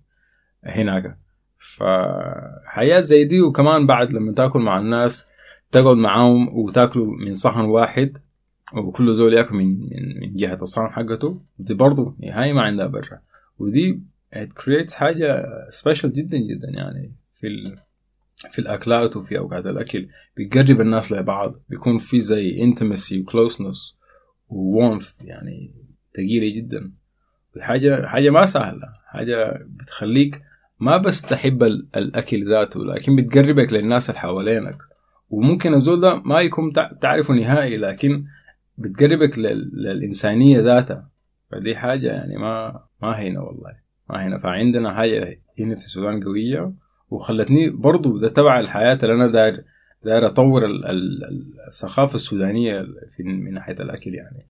هناك. 0.65 1.19
فحياة 1.59 3.01
زي 3.01 3.25
دي 3.25 3.41
وكمان 3.41 3.87
بعد 3.87 4.13
لما 4.13 4.33
تأكل 4.33 4.61
مع 4.61 4.79
الناس 4.79 5.27
تقعد 5.73 5.97
معاهم 5.97 6.59
وتأكلوا 6.59 7.17
من 7.27 7.35
صحن 7.35 7.61
واحد. 7.61 8.19
وكل 8.77 9.15
زول 9.15 9.35
يأكل 9.35 9.55
من 9.55 9.81
من 10.21 10.37
جهة 10.37 10.59
الصحن 10.63 10.89
حقته. 10.89 11.41
دي 11.59 11.75
برضو 11.75 12.17
نهاية 12.21 12.53
ما 12.53 12.63
عندها 12.63 12.87
برا. 12.87 13.21
ودي 13.59 14.03
creates 14.37 14.95
حاجة 14.95 15.45
special 15.71 16.13
جدا 16.13 16.39
جدا 16.39 16.69
يعني 16.79 17.13
في 17.41 17.47
ال... 17.47 17.79
في 18.51 18.59
الأكلات 18.59 19.17
وفي 19.17 19.39
أوقات 19.39 19.67
الأكل. 19.67 20.09
بيقرب 20.37 20.81
الناس 20.81 21.13
لبعض. 21.13 21.55
بيكون 21.69 21.99
في 21.99 22.21
زي 22.21 22.57
intimacy 22.73 23.13
و 23.21 23.29
closeness 23.29 23.97
و 24.49 24.58
warmth 24.58 25.13
يعني 25.21 25.71
ثقيلة 26.17 26.57
جدا. 26.57 26.93
حاجة 27.61 28.07
حاجة 28.07 28.31
ما 28.31 28.45
سهلة. 28.45 28.93
حاجة 29.07 29.67
بتخليك 29.67 30.43
ما 30.81 30.97
بس 30.97 31.23
تحب 31.23 31.63
ال- 31.63 31.89
الأكل 31.97 32.49
ذاته 32.51 32.85
لكن 32.85 33.17
بتقربك 33.17 33.73
للناس 33.73 34.11
اللي 34.11 34.21
حوالينك. 34.21 34.77
وممكن 35.31 35.75
الزول 35.75 36.01
ده 36.01 36.15
ما 36.15 36.41
يكون 36.41 36.73
تع- 36.73 36.93
تعرفه 37.01 37.35
نهائي 37.35 37.77
لكن 37.77 38.25
بتقربك 38.79 39.39
لل- 39.39 39.71
للإنسانية 39.75 40.61
ذاتها. 40.61 41.09
فدي 41.51 41.77
حاجة 41.77 42.07
يعني 42.13 42.37
ما 42.37 42.85
ما 43.03 43.19
هينة 43.19 43.41
والله. 43.43 43.82
ما 44.13 44.25
هينة 44.25 44.39
فعندنا 44.39 44.95
حاجة 44.95 45.39
هنا 45.61 45.75
في 45.75 45.85
السودان 45.85 46.25
قوية 46.25 46.73
وخلتني 47.11 47.71
برضو 47.71 48.19
ده 48.19 48.29
تبع 48.29 48.61
الحياة 48.61 48.99
اللي 49.03 49.15
أنا 49.15 49.27
داير 49.27 49.65
داير 50.05 50.27
أطور 50.27 50.65
ال- 50.67 50.85
ال- 50.87 51.25
الثقافة 51.67 52.15
السودانية 52.15 52.83
في 53.17 53.23
من 53.23 53.55
ناحية 53.55 53.73
الأكل 53.73 54.15
يعني. 54.15 54.47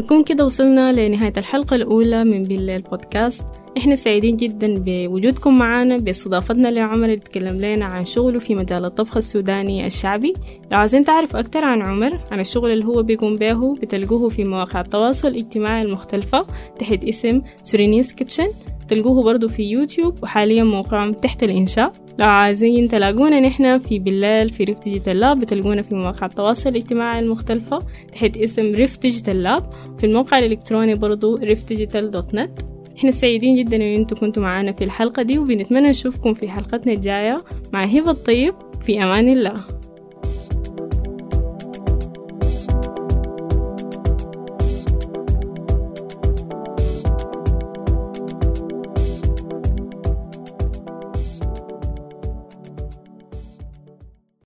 نكون 0.00 0.24
كده 0.24 0.44
وصلنا 0.44 0.92
لنهاية 0.92 1.32
الحلقة 1.36 1.76
الأولى 1.76 2.24
من 2.24 2.42
بالليل 2.42 2.82
بودكاست 2.82 3.46
إحنا 3.78 3.96
سعيدين 3.96 4.36
جدا 4.36 4.74
بوجودكم 4.78 5.58
معنا 5.58 5.96
باستضافتنا 5.96 6.68
لعمر 6.68 7.04
اللي 7.04 7.16
تكلم 7.16 7.60
لنا 7.60 7.84
عن 7.84 8.04
شغله 8.04 8.38
في 8.38 8.54
مجال 8.54 8.84
الطبخ 8.84 9.16
السوداني 9.16 9.86
الشعبي. 9.86 10.32
لو 10.72 10.78
عايزين 10.78 11.04
تعرف 11.04 11.36
أكتر 11.36 11.64
عن 11.64 11.82
عمر 11.82 12.18
عن 12.30 12.40
الشغل 12.40 12.72
اللي 12.72 12.84
هو 12.84 13.02
بيقوم 13.02 13.34
به 13.34 13.74
بتلقوه 13.74 14.28
في 14.28 14.44
مواقع 14.44 14.80
التواصل 14.80 15.28
الاجتماعي 15.28 15.82
المختلفة 15.82 16.46
تحت 16.78 17.04
اسم 17.04 17.42
Sudanese 17.62 18.12
Kitchen. 18.12 18.48
تلقوه 18.94 19.24
برضو 19.24 19.48
في 19.48 19.62
يوتيوب 19.62 20.22
وحاليا 20.22 20.64
موقعهم 20.64 21.12
تحت 21.12 21.42
الإنشاء. 21.42 21.92
لو 22.18 22.26
عايزين 22.26 22.88
تلاقونا 22.88 23.40
نحن 23.40 23.78
في 23.78 23.98
بالليل 23.98 24.48
في 24.48 24.64
Rift 24.64 24.78
Digital 24.78 25.20
Lab 25.20 25.40
بتلقونا 25.40 25.82
في 25.82 25.94
مواقع 25.94 26.26
التواصل 26.26 26.70
الاجتماعي 26.70 27.18
المختلفة 27.18 27.78
تحت 28.12 28.36
اسم 28.36 28.74
Rift 28.74 28.98
Digital 28.98 29.42
Lab. 29.42 29.62
في 29.98 30.06
الموقع 30.06 30.38
الإلكتروني 30.38 30.94
برضو 30.94 31.36
riftdigital.net 31.36 32.60
إحنا 32.98 33.10
سعيدين 33.10 33.56
جدا 33.56 33.76
إن 33.76 33.82
أنتوا 33.82 34.18
كنتوا 34.18 34.42
معانا 34.42 34.72
في 34.72 34.84
الحلقة 34.84 35.22
دي 35.22 35.38
وبنتمنى 35.38 35.88
نشوفكم 35.90 36.34
في 36.34 36.48
حلقتنا 36.48 36.92
الجاية. 36.92 37.36
مع 37.72 37.84
هبة 37.84 38.10
الطيب 38.10 38.54
في 38.86 39.02
أمان 39.02 39.28
الله. 39.28 39.81